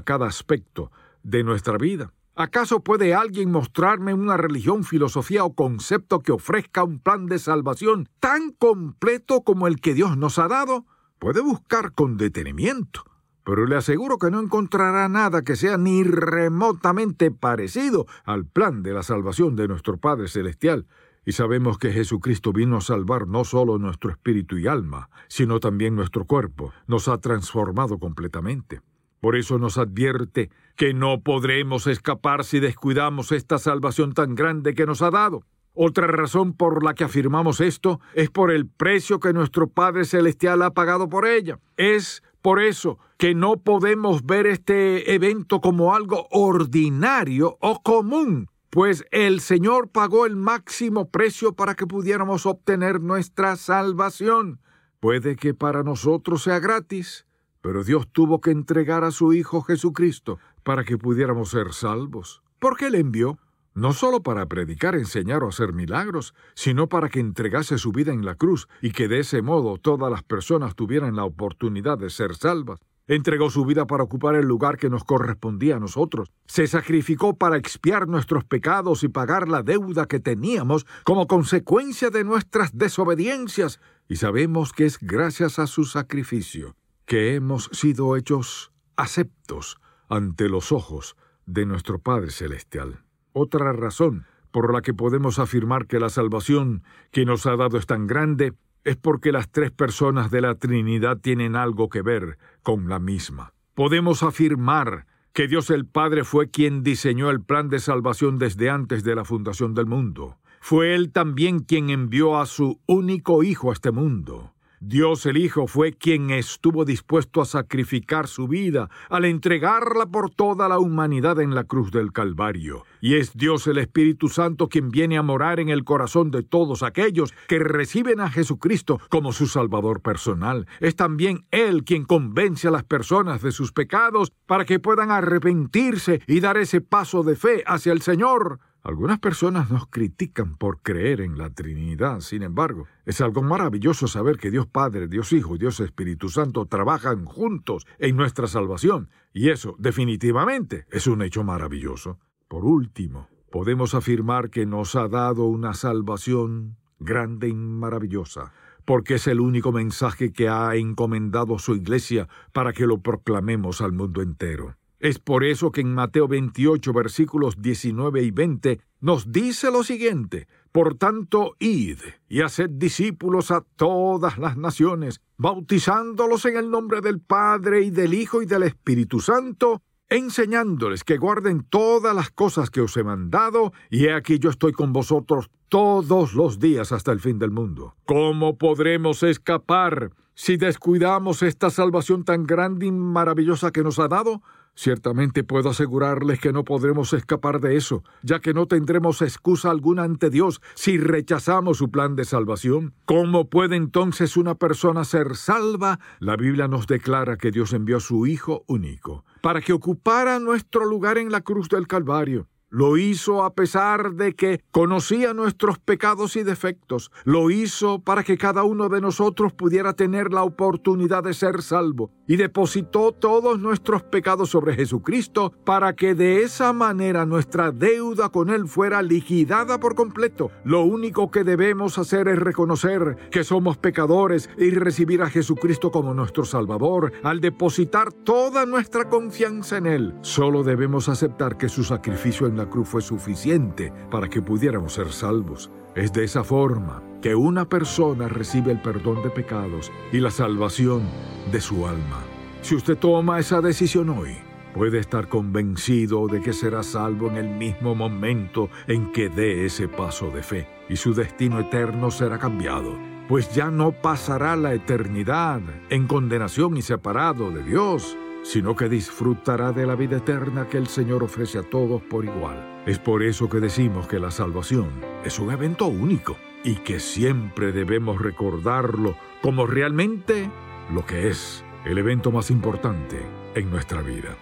cada 0.00 0.26
aspecto 0.26 0.90
de 1.22 1.44
nuestra 1.44 1.76
vida. 1.76 2.14
¿Acaso 2.34 2.80
puede 2.80 3.14
alguien 3.14 3.50
mostrarme 3.50 4.14
una 4.14 4.38
religión, 4.38 4.82
filosofía 4.82 5.44
o 5.44 5.54
concepto 5.54 6.20
que 6.20 6.32
ofrezca 6.32 6.82
un 6.82 6.98
plan 6.98 7.26
de 7.26 7.38
salvación 7.38 8.08
tan 8.18 8.50
completo 8.52 9.42
como 9.42 9.66
el 9.66 9.78
que 9.78 9.92
Dios 9.92 10.16
nos 10.16 10.38
ha 10.38 10.48
dado? 10.48 10.86
Puede 11.18 11.42
buscar 11.42 11.92
con 11.92 12.16
detenimiento, 12.16 13.04
pero 13.46 13.64
le 13.64 13.76
aseguro 13.76 14.18
que 14.18 14.32
no 14.32 14.40
encontrará 14.40 15.08
nada 15.08 15.42
que 15.42 15.54
sea 15.54 15.78
ni 15.78 16.02
remotamente 16.02 17.30
parecido 17.30 18.06
al 18.24 18.44
plan 18.44 18.82
de 18.82 18.92
la 18.92 19.04
salvación 19.04 19.54
de 19.54 19.68
nuestro 19.68 19.98
Padre 19.98 20.26
Celestial. 20.26 20.88
Y 21.24 21.30
sabemos 21.30 21.78
que 21.78 21.92
Jesucristo 21.92 22.52
vino 22.52 22.78
a 22.78 22.80
salvar 22.80 23.28
no 23.28 23.44
solo 23.44 23.78
nuestro 23.78 24.10
espíritu 24.10 24.58
y 24.58 24.66
alma, 24.66 25.10
sino 25.28 25.60
también 25.60 25.94
nuestro 25.94 26.24
cuerpo. 26.24 26.72
Nos 26.88 27.06
ha 27.06 27.18
transformado 27.18 27.98
completamente. 27.98 28.80
Por 29.20 29.36
eso 29.36 29.60
nos 29.60 29.78
advierte 29.78 30.50
que 30.74 30.92
no 30.92 31.20
podremos 31.20 31.86
escapar 31.86 32.42
si 32.42 32.58
descuidamos 32.58 33.30
esta 33.30 33.58
salvación 33.58 34.12
tan 34.12 34.34
grande 34.34 34.74
que 34.74 34.86
nos 34.86 35.02
ha 35.02 35.12
dado. 35.12 35.44
Otra 35.72 36.08
razón 36.08 36.54
por 36.54 36.82
la 36.82 36.94
que 36.94 37.04
afirmamos 37.04 37.60
esto 37.60 38.00
es 38.14 38.28
por 38.28 38.50
el 38.50 38.66
precio 38.66 39.20
que 39.20 39.32
nuestro 39.32 39.68
Padre 39.68 40.04
Celestial 40.04 40.62
ha 40.62 40.70
pagado 40.70 41.08
por 41.08 41.26
ella. 41.26 41.60
Es 41.76 42.22
por 42.46 42.60
eso 42.60 43.00
que 43.18 43.34
no 43.34 43.56
podemos 43.56 44.24
ver 44.24 44.46
este 44.46 45.12
evento 45.16 45.60
como 45.60 45.96
algo 45.96 46.28
ordinario 46.30 47.58
o 47.60 47.82
común, 47.82 48.48
pues 48.70 49.04
el 49.10 49.40
Señor 49.40 49.88
pagó 49.88 50.26
el 50.26 50.36
máximo 50.36 51.10
precio 51.10 51.54
para 51.54 51.74
que 51.74 51.88
pudiéramos 51.88 52.46
obtener 52.46 53.00
nuestra 53.00 53.56
salvación. 53.56 54.60
Puede 55.00 55.34
que 55.34 55.54
para 55.54 55.82
nosotros 55.82 56.44
sea 56.44 56.60
gratis, 56.60 57.26
pero 57.62 57.82
Dios 57.82 58.06
tuvo 58.12 58.40
que 58.40 58.52
entregar 58.52 59.02
a 59.02 59.10
su 59.10 59.32
Hijo 59.32 59.62
Jesucristo 59.62 60.38
para 60.62 60.84
que 60.84 60.98
pudiéramos 60.98 61.50
ser 61.50 61.72
salvos. 61.72 62.44
¿Por 62.60 62.76
qué 62.76 62.90
le 62.90 63.00
envió? 63.00 63.40
No 63.76 63.92
solo 63.92 64.22
para 64.22 64.46
predicar, 64.46 64.94
enseñar 64.94 65.44
o 65.44 65.48
hacer 65.48 65.74
milagros, 65.74 66.32
sino 66.54 66.88
para 66.88 67.10
que 67.10 67.20
entregase 67.20 67.76
su 67.76 67.92
vida 67.92 68.14
en 68.14 68.24
la 68.24 68.34
cruz 68.34 68.68
y 68.80 68.92
que 68.92 69.06
de 69.06 69.18
ese 69.18 69.42
modo 69.42 69.76
todas 69.76 70.10
las 70.10 70.22
personas 70.22 70.74
tuvieran 70.74 71.14
la 71.14 71.24
oportunidad 71.24 71.98
de 71.98 72.08
ser 72.08 72.34
salvas. 72.36 72.80
Entregó 73.06 73.50
su 73.50 73.66
vida 73.66 73.86
para 73.86 74.02
ocupar 74.02 74.34
el 74.34 74.46
lugar 74.46 74.78
que 74.78 74.88
nos 74.88 75.04
correspondía 75.04 75.76
a 75.76 75.78
nosotros. 75.78 76.32
Se 76.46 76.66
sacrificó 76.66 77.36
para 77.36 77.58
expiar 77.58 78.08
nuestros 78.08 78.44
pecados 78.44 79.04
y 79.04 79.08
pagar 79.08 79.46
la 79.46 79.62
deuda 79.62 80.06
que 80.06 80.20
teníamos 80.20 80.86
como 81.04 81.26
consecuencia 81.26 82.08
de 82.08 82.24
nuestras 82.24 82.78
desobediencias. 82.78 83.78
Y 84.08 84.16
sabemos 84.16 84.72
que 84.72 84.86
es 84.86 84.98
gracias 84.98 85.58
a 85.58 85.66
su 85.66 85.84
sacrificio 85.84 86.76
que 87.04 87.34
hemos 87.34 87.68
sido 87.72 88.16
hechos 88.16 88.72
aceptos 88.96 89.76
ante 90.08 90.48
los 90.48 90.72
ojos 90.72 91.14
de 91.44 91.66
nuestro 91.66 91.98
Padre 91.98 92.30
Celestial. 92.30 93.05
Otra 93.38 93.70
razón 93.74 94.24
por 94.50 94.72
la 94.72 94.80
que 94.80 94.94
podemos 94.94 95.38
afirmar 95.38 95.86
que 95.86 96.00
la 96.00 96.08
salvación 96.08 96.82
que 97.10 97.26
nos 97.26 97.44
ha 97.44 97.54
dado 97.54 97.76
es 97.76 97.84
tan 97.84 98.06
grande 98.06 98.54
es 98.82 98.96
porque 98.96 99.30
las 99.30 99.50
tres 99.50 99.70
personas 99.70 100.30
de 100.30 100.40
la 100.40 100.54
Trinidad 100.54 101.18
tienen 101.18 101.54
algo 101.54 101.90
que 101.90 102.00
ver 102.00 102.38
con 102.62 102.88
la 102.88 102.98
misma. 102.98 103.52
Podemos 103.74 104.22
afirmar 104.22 105.04
que 105.34 105.48
Dios 105.48 105.68
el 105.68 105.84
Padre 105.84 106.24
fue 106.24 106.50
quien 106.50 106.82
diseñó 106.82 107.28
el 107.28 107.42
plan 107.42 107.68
de 107.68 107.78
salvación 107.78 108.38
desde 108.38 108.70
antes 108.70 109.04
de 109.04 109.14
la 109.14 109.26
fundación 109.26 109.74
del 109.74 109.84
mundo. 109.84 110.38
Fue 110.62 110.94
Él 110.94 111.12
también 111.12 111.58
quien 111.58 111.90
envió 111.90 112.38
a 112.38 112.46
su 112.46 112.80
único 112.86 113.42
Hijo 113.42 113.68
a 113.68 113.74
este 113.74 113.90
mundo. 113.90 114.54
Dios 114.80 115.24
el 115.24 115.38
Hijo 115.38 115.66
fue 115.66 115.92
quien 115.92 116.30
estuvo 116.30 116.84
dispuesto 116.84 117.40
a 117.40 117.46
sacrificar 117.46 118.28
su 118.28 118.46
vida 118.46 118.90
al 119.08 119.24
entregarla 119.24 120.06
por 120.06 120.30
toda 120.30 120.68
la 120.68 120.78
humanidad 120.78 121.40
en 121.40 121.54
la 121.54 121.64
cruz 121.64 121.90
del 121.90 122.12
Calvario. 122.12 122.84
Y 123.00 123.14
es 123.14 123.34
Dios 123.34 123.66
el 123.66 123.78
Espíritu 123.78 124.28
Santo 124.28 124.68
quien 124.68 124.90
viene 124.90 125.16
a 125.16 125.22
morar 125.22 125.60
en 125.60 125.70
el 125.70 125.84
corazón 125.84 126.30
de 126.30 126.42
todos 126.42 126.82
aquellos 126.82 127.32
que 127.48 127.58
reciben 127.58 128.20
a 128.20 128.30
Jesucristo 128.30 129.00
como 129.08 129.32
su 129.32 129.46
Salvador 129.46 130.02
personal. 130.02 130.66
Es 130.80 130.94
también 130.94 131.46
Él 131.50 131.84
quien 131.84 132.04
convence 132.04 132.68
a 132.68 132.70
las 132.70 132.84
personas 132.84 133.42
de 133.42 133.52
sus 133.52 133.72
pecados 133.72 134.32
para 134.46 134.64
que 134.64 134.78
puedan 134.78 135.10
arrepentirse 135.10 136.20
y 136.26 136.40
dar 136.40 136.56
ese 136.58 136.80
paso 136.80 137.22
de 137.22 137.36
fe 137.36 137.64
hacia 137.66 137.92
el 137.92 138.02
Señor. 138.02 138.60
Algunas 138.86 139.18
personas 139.18 139.68
nos 139.68 139.88
critican 139.88 140.56
por 140.56 140.80
creer 140.80 141.20
en 141.20 141.36
la 141.36 141.50
Trinidad, 141.50 142.20
sin 142.20 142.44
embargo, 142.44 142.86
es 143.04 143.20
algo 143.20 143.42
maravilloso 143.42 144.06
saber 144.06 144.36
que 144.36 144.48
Dios 144.48 144.68
Padre, 144.68 145.08
Dios 145.08 145.32
Hijo 145.32 145.56
y 145.56 145.58
Dios 145.58 145.80
Espíritu 145.80 146.28
Santo 146.28 146.66
trabajan 146.66 147.24
juntos 147.24 147.84
en 147.98 148.14
nuestra 148.14 148.46
salvación, 148.46 149.10
y 149.32 149.48
eso 149.48 149.74
definitivamente 149.80 150.86
es 150.92 151.08
un 151.08 151.22
hecho 151.22 151.42
maravilloso. 151.42 152.20
Por 152.46 152.64
último, 152.64 153.28
podemos 153.50 153.92
afirmar 153.96 154.50
que 154.50 154.66
nos 154.66 154.94
ha 154.94 155.08
dado 155.08 155.46
una 155.46 155.74
salvación 155.74 156.76
grande 157.00 157.48
y 157.48 157.54
maravillosa, 157.54 158.52
porque 158.84 159.14
es 159.14 159.26
el 159.26 159.40
único 159.40 159.72
mensaje 159.72 160.32
que 160.32 160.48
ha 160.48 160.76
encomendado 160.76 161.58
su 161.58 161.74
iglesia 161.74 162.28
para 162.52 162.72
que 162.72 162.86
lo 162.86 162.98
proclamemos 162.98 163.80
al 163.80 163.90
mundo 163.90 164.22
entero. 164.22 164.76
Es 164.98 165.18
por 165.18 165.44
eso 165.44 165.70
que 165.72 165.82
en 165.82 165.94
Mateo 165.94 166.26
28, 166.26 166.92
versículos 166.92 167.60
19 167.60 168.22
y 168.22 168.30
20, 168.30 168.80
nos 169.00 169.30
dice 169.30 169.70
lo 169.70 169.84
siguiente, 169.84 170.48
Por 170.72 170.94
tanto, 170.94 171.54
id 171.58 171.98
y 172.28 172.40
haced 172.40 172.70
discípulos 172.70 173.50
a 173.50 173.62
todas 173.76 174.38
las 174.38 174.56
naciones, 174.56 175.20
bautizándolos 175.36 176.44
en 176.46 176.56
el 176.56 176.70
nombre 176.70 177.00
del 177.00 177.20
Padre 177.20 177.82
y 177.82 177.90
del 177.90 178.14
Hijo 178.14 178.42
y 178.42 178.46
del 178.46 178.62
Espíritu 178.62 179.20
Santo, 179.20 179.82
enseñándoles 180.08 181.04
que 181.04 181.18
guarden 181.18 181.62
todas 181.68 182.14
las 182.14 182.30
cosas 182.30 182.70
que 182.70 182.80
os 182.80 182.96
he 182.96 183.04
mandado, 183.04 183.72
y 183.90 184.06
he 184.06 184.14
aquí 184.14 184.38
yo 184.38 184.50
estoy 184.50 184.72
con 184.72 184.92
vosotros 184.92 185.50
todos 185.68 186.34
los 186.34 186.58
días 186.58 186.92
hasta 186.92 187.12
el 187.12 187.20
fin 187.20 187.38
del 187.38 187.50
mundo. 187.50 187.96
¿Cómo 188.06 188.56
podremos 188.56 189.22
escapar 189.22 190.12
si 190.34 190.56
descuidamos 190.56 191.42
esta 191.42 191.70
salvación 191.70 192.24
tan 192.24 192.44
grande 192.44 192.86
y 192.86 192.92
maravillosa 192.92 193.72
que 193.72 193.82
nos 193.82 193.98
ha 193.98 194.08
dado? 194.08 194.42
Ciertamente 194.76 195.42
puedo 195.42 195.70
asegurarles 195.70 196.38
que 196.38 196.52
no 196.52 196.62
podremos 196.62 197.14
escapar 197.14 197.60
de 197.60 197.76
eso, 197.76 198.04
ya 198.22 198.40
que 198.40 198.52
no 198.52 198.66
tendremos 198.66 199.22
excusa 199.22 199.70
alguna 199.70 200.04
ante 200.04 200.28
Dios 200.28 200.60
si 200.74 200.98
rechazamos 200.98 201.78
su 201.78 201.90
plan 201.90 202.14
de 202.14 202.26
salvación. 202.26 202.92
¿Cómo 203.06 203.48
puede 203.48 203.76
entonces 203.76 204.36
una 204.36 204.54
persona 204.54 205.04
ser 205.04 205.34
salva? 205.34 205.98
La 206.20 206.36
Biblia 206.36 206.68
nos 206.68 206.86
declara 206.86 207.38
que 207.38 207.50
Dios 207.50 207.72
envió 207.72 207.96
a 207.96 208.00
su 208.00 208.26
Hijo 208.26 208.64
único 208.66 209.24
para 209.40 209.62
que 209.62 209.72
ocupara 209.72 210.38
nuestro 210.40 210.84
lugar 210.84 211.18
en 211.18 211.32
la 211.32 211.40
cruz 211.40 211.68
del 211.68 211.86
Calvario. 211.86 212.46
Lo 212.68 212.96
hizo 212.96 213.44
a 213.44 213.54
pesar 213.54 214.14
de 214.14 214.34
que 214.34 214.60
conocía 214.72 215.32
nuestros 215.32 215.78
pecados 215.78 216.34
y 216.34 216.42
defectos. 216.42 217.12
Lo 217.24 217.50
hizo 217.50 218.00
para 218.00 218.24
que 218.24 218.36
cada 218.36 218.64
uno 218.64 218.88
de 218.88 219.00
nosotros 219.00 219.52
pudiera 219.52 219.92
tener 219.92 220.32
la 220.32 220.42
oportunidad 220.42 221.22
de 221.22 221.32
ser 221.32 221.62
salvo. 221.62 222.10
Y 222.26 222.34
depositó 222.34 223.12
todos 223.12 223.60
nuestros 223.60 224.02
pecados 224.02 224.50
sobre 224.50 224.74
Jesucristo 224.74 225.52
para 225.64 225.94
que 225.94 226.16
de 226.16 226.42
esa 226.42 226.72
manera 226.72 227.24
nuestra 227.24 227.70
deuda 227.70 228.30
con 228.30 228.50
Él 228.50 228.66
fuera 228.66 229.00
liquidada 229.00 229.78
por 229.78 229.94
completo. 229.94 230.50
Lo 230.64 230.82
único 230.82 231.30
que 231.30 231.44
debemos 231.44 231.98
hacer 231.98 232.26
es 232.26 232.36
reconocer 232.36 233.16
que 233.30 233.44
somos 233.44 233.78
pecadores 233.78 234.50
y 234.58 234.70
recibir 234.70 235.22
a 235.22 235.30
Jesucristo 235.30 235.92
como 235.92 236.14
nuestro 236.14 236.44
Salvador 236.44 237.12
al 237.22 237.40
depositar 237.40 238.12
toda 238.12 238.66
nuestra 238.66 239.08
confianza 239.08 239.76
en 239.76 239.86
Él. 239.86 240.14
Solo 240.22 240.64
debemos 240.64 241.08
aceptar 241.08 241.56
que 241.56 241.68
su 241.68 241.84
sacrificio 241.84 242.48
en 242.48 242.56
la 242.56 242.65
cruz 242.68 242.88
fue 242.88 243.02
suficiente 243.02 243.92
para 244.10 244.28
que 244.28 244.42
pudiéramos 244.42 244.94
ser 244.94 245.12
salvos. 245.12 245.70
Es 245.94 246.12
de 246.12 246.24
esa 246.24 246.44
forma 246.44 247.02
que 247.22 247.34
una 247.34 247.68
persona 247.68 248.28
recibe 248.28 248.70
el 248.72 248.80
perdón 248.80 249.22
de 249.22 249.30
pecados 249.30 249.90
y 250.12 250.20
la 250.20 250.30
salvación 250.30 251.02
de 251.50 251.60
su 251.60 251.86
alma. 251.86 252.22
Si 252.62 252.74
usted 252.74 252.96
toma 252.98 253.38
esa 253.38 253.60
decisión 253.60 254.10
hoy, 254.10 254.36
puede 254.74 254.98
estar 254.98 255.28
convencido 255.28 256.26
de 256.26 256.42
que 256.42 256.52
será 256.52 256.82
salvo 256.82 257.28
en 257.28 257.36
el 257.36 257.48
mismo 257.48 257.94
momento 257.94 258.68
en 258.86 259.10
que 259.10 259.28
dé 259.30 259.64
ese 259.64 259.88
paso 259.88 260.30
de 260.30 260.42
fe 260.42 260.68
y 260.88 260.96
su 260.96 261.14
destino 261.14 261.60
eterno 261.60 262.10
será 262.10 262.38
cambiado, 262.38 262.98
pues 263.28 263.54
ya 263.54 263.70
no 263.70 263.92
pasará 263.92 264.54
la 264.54 264.74
eternidad 264.74 265.60
en 265.88 266.06
condenación 266.06 266.76
y 266.76 266.82
separado 266.82 267.50
de 267.50 267.62
Dios, 267.62 268.18
sino 268.46 268.76
que 268.76 268.88
disfrutará 268.88 269.72
de 269.72 269.84
la 269.86 269.96
vida 269.96 270.18
eterna 270.18 270.68
que 270.68 270.78
el 270.78 270.86
Señor 270.86 271.24
ofrece 271.24 271.58
a 271.58 271.64
todos 271.64 272.00
por 272.02 272.24
igual. 272.24 272.84
Es 272.86 273.00
por 273.00 273.24
eso 273.24 273.48
que 273.48 273.58
decimos 273.58 274.06
que 274.06 274.20
la 274.20 274.30
salvación 274.30 274.88
es 275.24 275.40
un 275.40 275.50
evento 275.50 275.86
único 275.88 276.36
y 276.62 276.76
que 276.76 277.00
siempre 277.00 277.72
debemos 277.72 278.22
recordarlo 278.22 279.16
como 279.42 279.66
realmente 279.66 280.48
lo 280.94 281.04
que 281.04 281.28
es 281.28 281.64
el 281.84 281.98
evento 281.98 282.30
más 282.30 282.52
importante 282.52 283.20
en 283.56 283.68
nuestra 283.68 284.00
vida. 284.00 284.36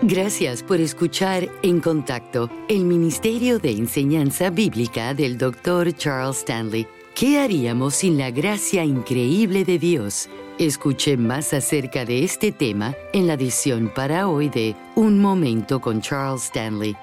Gracias 0.00 0.62
por 0.62 0.80
escuchar 0.80 1.50
En 1.62 1.80
Contacto, 1.80 2.50
el 2.68 2.84
Ministerio 2.84 3.58
de 3.58 3.72
Enseñanza 3.72 4.48
Bíblica 4.48 5.12
del 5.12 5.36
Dr. 5.36 5.92
Charles 5.92 6.38
Stanley. 6.38 6.86
¿Qué 7.14 7.38
haríamos 7.38 7.96
sin 7.96 8.16
la 8.16 8.30
gracia 8.30 8.82
increíble 8.82 9.64
de 9.64 9.78
Dios? 9.78 10.30
Escuche 10.58 11.18
más 11.18 11.52
acerca 11.52 12.06
de 12.06 12.24
este 12.24 12.50
tema 12.50 12.94
en 13.12 13.26
la 13.26 13.34
edición 13.34 13.92
para 13.94 14.26
hoy 14.26 14.48
de 14.48 14.74
Un 14.94 15.18
Momento 15.18 15.82
con 15.82 16.00
Charles 16.00 16.44
Stanley. 16.44 16.96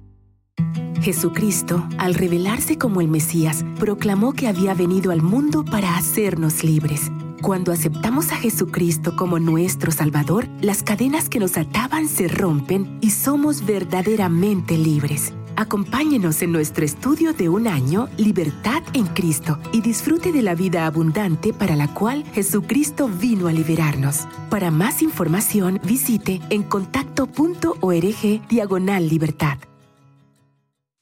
Jesucristo, 1.01 1.87
al 1.97 2.13
revelarse 2.13 2.77
como 2.77 3.01
el 3.01 3.07
Mesías, 3.07 3.63
proclamó 3.79 4.33
que 4.33 4.47
había 4.47 4.73
venido 4.73 5.11
al 5.11 5.21
mundo 5.21 5.63
para 5.63 5.97
hacernos 5.97 6.63
libres. 6.63 7.11
Cuando 7.41 7.71
aceptamos 7.71 8.31
a 8.31 8.35
Jesucristo 8.35 9.15
como 9.15 9.39
nuestro 9.39 9.91
Salvador, 9.91 10.47
las 10.61 10.83
cadenas 10.83 11.27
que 11.27 11.39
nos 11.39 11.57
ataban 11.57 12.07
se 12.07 12.27
rompen 12.27 12.99
y 13.01 13.09
somos 13.09 13.65
verdaderamente 13.65 14.77
libres. 14.77 15.33
Acompáñenos 15.55 16.41
en 16.41 16.51
nuestro 16.51 16.85
estudio 16.85 17.33
de 17.33 17.49
un 17.49 17.67
año, 17.67 18.09
Libertad 18.17 18.83
en 18.93 19.07
Cristo, 19.07 19.59
y 19.71 19.81
disfrute 19.81 20.31
de 20.31 20.41
la 20.41 20.55
vida 20.55 20.85
abundante 20.85 21.53
para 21.53 21.75
la 21.75 21.93
cual 21.93 22.23
Jesucristo 22.33 23.09
vino 23.09 23.47
a 23.47 23.53
liberarnos. 23.53 24.27
Para 24.49 24.71
más 24.71 25.01
información, 25.01 25.79
visite 25.83 26.41
en 26.49 26.63
contacto.org 26.63 28.47
diagonal 28.47 29.09
libertad. 29.09 29.57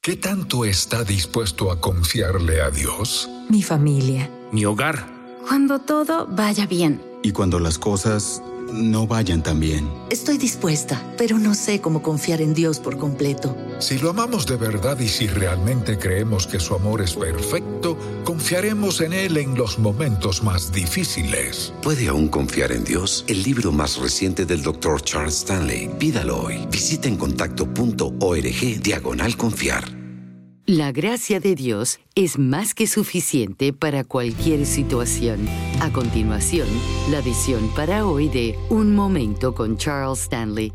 ¿Qué 0.02 0.16
tanto 0.16 0.64
está 0.64 1.04
dispuesto 1.04 1.74
a 1.74 1.82
confiarle 1.82 2.62
a 2.62 2.70
Dios? 2.70 3.30
Mi 3.50 3.62
familia. 3.62 4.32
Mi 4.54 4.64
hogar. 4.64 5.06
Cuando 5.46 5.80
todo 5.80 6.26
vaya 6.26 6.66
bien. 6.66 7.02
Y 7.22 7.34
cuando 7.34 7.60
las 7.60 7.78
cosas 7.78 8.42
no 8.74 9.08
vayan 9.08 9.44
tan 9.44 9.60
bien. 9.60 9.90
Estoy 10.10 10.38
dispuesta, 10.38 11.02
pero 11.18 11.38
no 11.38 11.54
sé 11.54 11.82
cómo 11.82 12.02
confiar 12.02 12.42
en 12.42 12.54
Dios 12.54 12.80
por 12.80 12.98
completo. 12.98 13.56
Si 13.80 13.98
lo 13.98 14.10
amamos 14.10 14.46
de 14.46 14.58
verdad 14.58 15.00
y 15.00 15.08
si 15.08 15.28
realmente 15.28 15.98
creemos 15.98 16.48
que 16.48 16.60
su 16.60 16.76
amor 16.76 17.02
es 17.02 17.14
perfecto, 17.16 17.98
confiaremos 18.24 19.02
en 19.02 19.14
Él 19.14 19.38
en 19.38 19.56
los 19.56 19.80
momentos 19.80 20.44
más 20.44 20.72
difíciles. 20.72 21.74
¿Puede 21.82 22.08
aún 22.08 22.28
confiar 22.28 22.72
en 22.72 22.84
Dios? 22.84 23.26
El 23.28 23.44
libro 23.44 23.72
más 23.72 23.98
reciente 23.98 24.46
del 24.46 24.64
Dr. 24.64 25.02
Charles 25.02 25.36
Stanley. 25.36 25.90
Pídalo 26.00 26.44
hoy. 26.44 26.68
Visita 26.72 27.08
en 27.08 27.18
contacto.org 27.18 28.82
diagonal 28.82 29.38
confiar. 29.38 29.99
La 30.72 30.92
gracia 30.92 31.40
de 31.40 31.56
Dios 31.56 32.00
es 32.14 32.38
más 32.38 32.76
que 32.76 32.86
suficiente 32.86 33.74
para 33.74 34.04
cualquier 34.04 34.68
situación. 34.68 35.48
A 35.82 35.92
continuación, 35.92 36.68
la 37.10 37.22
visión 37.22 37.74
para 37.74 38.06
hoy 38.06 38.30
de 38.30 38.56
Un 38.70 38.94
Momento 38.94 39.56
con 39.56 39.78
Charles 39.78 40.22
Stanley. 40.22 40.72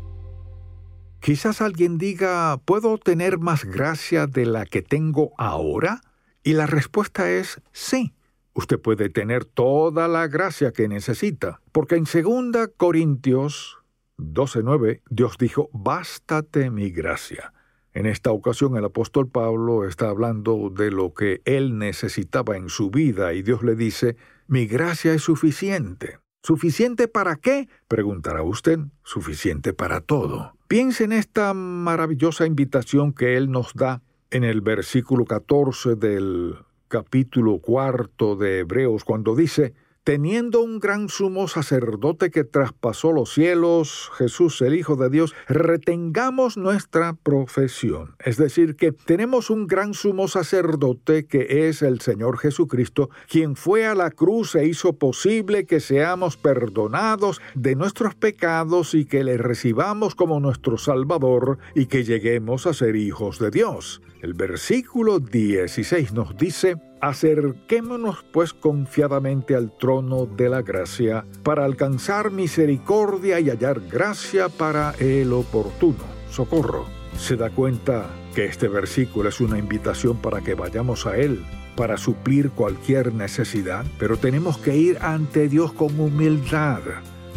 Quizás 1.21 1.61
alguien 1.61 1.97
diga, 1.97 2.57
¿puedo 2.65 2.97
tener 2.97 3.37
más 3.37 3.63
gracia 3.63 4.27
de 4.27 4.45
la 4.45 4.65
que 4.65 4.81
tengo 4.81 5.31
ahora? 5.37 6.01
Y 6.43 6.51
la 6.51 6.65
respuesta 6.65 7.31
es 7.31 7.61
sí. 7.71 8.13
Usted 8.53 8.77
puede 8.81 9.07
tener 9.07 9.45
toda 9.45 10.09
la 10.09 10.27
gracia 10.27 10.73
que 10.73 10.89
necesita, 10.89 11.61
porque 11.71 11.95
en 11.95 12.03
2 12.03 12.71
Corintios 12.75 13.77
12:9 14.17 15.03
Dios 15.09 15.37
dijo, 15.37 15.69
bástate 15.71 16.69
mi 16.69 16.89
gracia 16.89 17.53
en 17.95 18.05
esta 18.05 18.31
ocasión 18.31 18.75
el 18.75 18.83
apóstol 18.83 19.29
Pablo 19.29 19.87
está 19.87 20.09
hablando 20.09 20.69
de 20.69 20.91
lo 20.91 21.13
que 21.13 21.41
él 21.45 21.79
necesitaba 21.79 22.57
en 22.57 22.67
su 22.67 22.91
vida 22.91 23.33
y 23.33 23.41
Dios 23.41 23.63
le 23.63 23.75
dice, 23.75 24.17
mi 24.47 24.67
gracia 24.67 25.13
es 25.13 25.23
suficiente. 25.23 26.19
¿Suficiente 26.43 27.07
para 27.07 27.37
qué? 27.37 27.69
Preguntará 27.87 28.43
usted. 28.43 28.79
Suficiente 29.03 29.73
para 29.73 30.01
todo. 30.01 30.55
Piense 30.67 31.05
en 31.05 31.13
esta 31.13 31.53
maravillosa 31.53 32.45
invitación 32.45 33.13
que 33.13 33.37
Él 33.37 33.49
nos 33.49 33.73
da 33.73 34.03
en 34.29 34.43
el 34.43 34.59
versículo 34.59 35.25
14 35.25 35.95
del 35.95 36.57
capítulo 36.89 37.59
cuarto 37.59 38.35
de 38.35 38.59
Hebreos, 38.59 39.05
cuando 39.05 39.35
dice, 39.35 39.73
teniendo 40.05 40.61
un 40.61 40.79
gran 40.79 41.09
sumo 41.09 41.47
sacerdote 41.47 42.29
que 42.29 42.43
traspasó 42.43 43.11
los 43.11 43.33
cielos, 43.33 44.11
Jesús 44.15 44.61
el 44.61 44.75
Hijo 44.75 44.95
de 44.95 45.09
Dios, 45.09 45.33
retengamos 45.49 46.57
nuestra 46.57 47.13
profesión. 47.13 48.15
Es 48.23 48.37
decir, 48.37 48.75
que 48.75 48.91
tenemos 48.91 49.49
un 49.49 49.65
gran 49.65 49.95
sumo 49.95 50.27
sacerdote 50.27 51.25
que 51.25 51.67
es 51.67 51.81
el 51.81 52.01
Señor 52.01 52.37
Jesucristo, 52.37 53.09
quien 53.27 53.55
fue 53.55 53.87
a 53.87 53.95
la 53.95 54.11
cruz 54.11 54.53
e 54.53 54.67
hizo 54.67 54.93
posible 54.93 55.65
que 55.65 55.79
seamos 55.79 56.37
perdonados 56.37 57.41
de 57.55 57.75
nuestros 57.75 58.13
pecados 58.13 58.93
y 58.93 59.05
que 59.05 59.23
le 59.23 59.37
recibamos 59.37 60.13
como 60.13 60.39
nuestro 60.39 60.77
Salvador 60.77 61.57
y 61.73 61.87
que 61.87 62.03
lleguemos 62.03 62.67
a 62.67 62.73
ser 62.73 62.95
hijos 62.95 63.39
de 63.39 63.49
Dios. 63.49 64.03
El 64.21 64.35
versículo 64.35 65.19
16 65.19 66.13
nos 66.13 66.37
dice, 66.37 66.75
Acerquémonos 67.05 68.25
pues 68.31 68.51
confiadamente 68.51 69.53
al 69.53 69.71
trono 69.77 70.25
de 70.25 70.49
la 70.49 70.63
gracia 70.63 71.23
para 71.43 71.63
alcanzar 71.63 72.31
misericordia 72.31 73.39
y 73.39 73.51
hallar 73.51 73.79
gracia 73.79 74.49
para 74.49 74.95
el 74.97 75.31
oportuno 75.31 76.03
socorro. 76.31 76.87
Se 77.15 77.35
da 77.35 77.51
cuenta 77.51 78.09
que 78.33 78.45
este 78.45 78.67
versículo 78.67 79.29
es 79.29 79.39
una 79.39 79.59
invitación 79.59 80.17
para 80.17 80.41
que 80.41 80.55
vayamos 80.55 81.05
a 81.05 81.15
Él 81.15 81.45
para 81.75 81.97
suplir 81.97 82.49
cualquier 82.49 83.13
necesidad, 83.13 83.85
pero 83.99 84.17
tenemos 84.17 84.57
que 84.57 84.75
ir 84.75 84.97
ante 84.99 85.47
Dios 85.47 85.73
con 85.73 85.99
humildad 85.99 86.81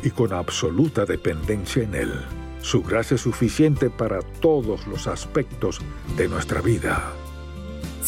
y 0.03 0.09
con 0.09 0.33
absoluta 0.33 1.05
dependencia 1.05 1.83
en 1.83 1.95
Él. 1.95 2.13
Su 2.63 2.83
gracia 2.83 3.17
es 3.17 3.21
suficiente 3.21 3.91
para 3.91 4.23
todos 4.41 4.87
los 4.87 5.07
aspectos 5.07 5.79
de 6.17 6.27
nuestra 6.27 6.63
vida. 6.63 7.13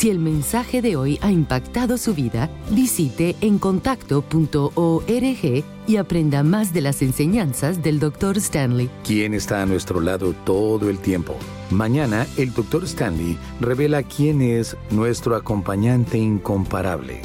Si 0.00 0.08
el 0.08 0.18
mensaje 0.18 0.80
de 0.80 0.96
hoy 0.96 1.18
ha 1.20 1.30
impactado 1.30 1.98
su 1.98 2.14
vida, 2.14 2.48
visite 2.70 3.36
encontacto.org 3.42 5.64
y 5.86 5.96
aprenda 5.96 6.42
más 6.42 6.72
de 6.72 6.80
las 6.80 7.02
enseñanzas 7.02 7.82
del 7.82 8.00
Dr. 8.00 8.38
Stanley. 8.38 8.88
¿Quién 9.04 9.34
está 9.34 9.60
a 9.60 9.66
nuestro 9.66 10.00
lado 10.00 10.32
todo 10.46 10.88
el 10.88 11.00
tiempo? 11.00 11.36
Mañana, 11.70 12.26
el 12.38 12.54
Dr. 12.54 12.84
Stanley 12.84 13.36
revela 13.60 14.02
quién 14.02 14.40
es 14.40 14.74
nuestro 14.90 15.36
acompañante 15.36 16.16
incomparable. 16.16 17.20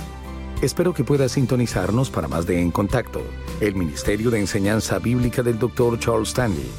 Espero 0.62 0.94
que 0.94 1.06
pueda 1.06 1.30
sintonizarnos 1.30 2.10
para 2.10 2.28
más 2.28 2.46
de 2.46 2.60
En 2.60 2.72
Contacto, 2.72 3.22
el 3.62 3.76
Ministerio 3.76 4.32
de 4.32 4.42
Enseñanza 4.42 5.00
Bíblica 5.00 5.44
del 5.44 5.60
Dr. 5.60 5.98
Charles 5.98 6.28
Stanley. 6.28 6.70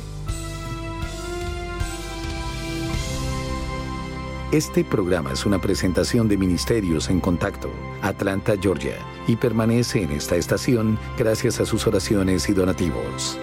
Este 4.53 4.85
programa 4.85 5.33
es 5.33 5.45
una 5.45 5.61
presentación 5.61 6.29
de 6.29 6.37
Ministerios 6.37 7.11
en 7.11 7.19
Contacto, 7.19 7.69
Atlanta, 8.01 8.55
Georgia, 8.57 8.97
y 9.27 9.35
permanece 9.35 10.03
en 10.03 10.13
esta 10.13 10.37
estación 10.37 11.01
gracias 11.19 11.59
a 11.59 11.67
sus 11.67 11.85
oraciones 11.85 12.49
y 12.49 12.53
donativos. 12.53 13.37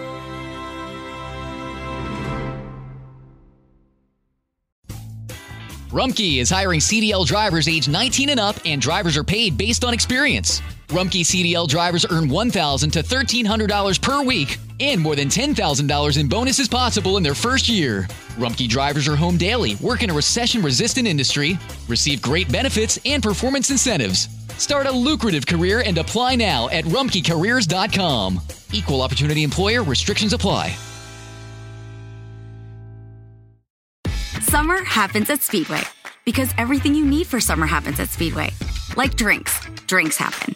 Rumkey 5.91 6.39
is 6.39 6.49
hiring 6.49 6.79
CDL 6.79 7.25
drivers 7.25 7.67
age 7.67 7.89
19 7.89 8.29
and 8.29 8.39
up, 8.39 8.55
and 8.65 8.81
drivers 8.81 9.17
are 9.17 9.25
paid 9.25 9.57
based 9.57 9.83
on 9.83 9.93
experience. 9.93 10.61
Rumkey 10.87 11.25
CDL 11.25 11.67
drivers 11.67 12.05
earn 12.09 12.29
$1,000 12.29 12.91
to 12.93 13.03
$1,300 13.03 14.01
per 14.01 14.23
week, 14.23 14.57
and 14.91 15.01
more 15.01 15.15
than 15.15 15.27
$10,000 15.27 16.17
in 16.19 16.27
bonuses 16.27 16.67
possible 16.67 17.17
in 17.17 17.23
their 17.23 17.35
first 17.35 17.69
year. 17.69 18.03
Rumkey 18.37 18.67
drivers 18.67 19.07
are 19.07 19.15
home 19.15 19.37
daily, 19.37 19.75
work 19.75 20.03
in 20.03 20.09
a 20.09 20.13
recession 20.13 20.61
resistant 20.61 21.07
industry, 21.07 21.57
receive 21.87 22.21
great 22.21 22.51
benefits 22.51 22.99
and 23.05 23.21
performance 23.21 23.69
incentives. 23.69 24.27
Start 24.57 24.85
a 24.85 24.91
lucrative 24.91 25.45
career 25.45 25.83
and 25.85 25.97
apply 25.97 26.35
now 26.35 26.69
at 26.69 26.83
rumkeycareers.com. 26.85 28.41
Equal 28.71 29.01
opportunity 29.01 29.43
employer 29.43 29.83
restrictions 29.83 30.33
apply. 30.33 30.75
Summer 34.41 34.83
happens 34.83 35.29
at 35.29 35.41
Speedway 35.41 35.81
because 36.25 36.53
everything 36.57 36.93
you 36.93 37.05
need 37.05 37.27
for 37.27 37.39
summer 37.39 37.65
happens 37.65 37.99
at 37.99 38.09
Speedway. 38.09 38.51
Like 38.95 39.15
drinks, 39.15 39.59
drinks 39.87 40.17
happen. 40.17 40.55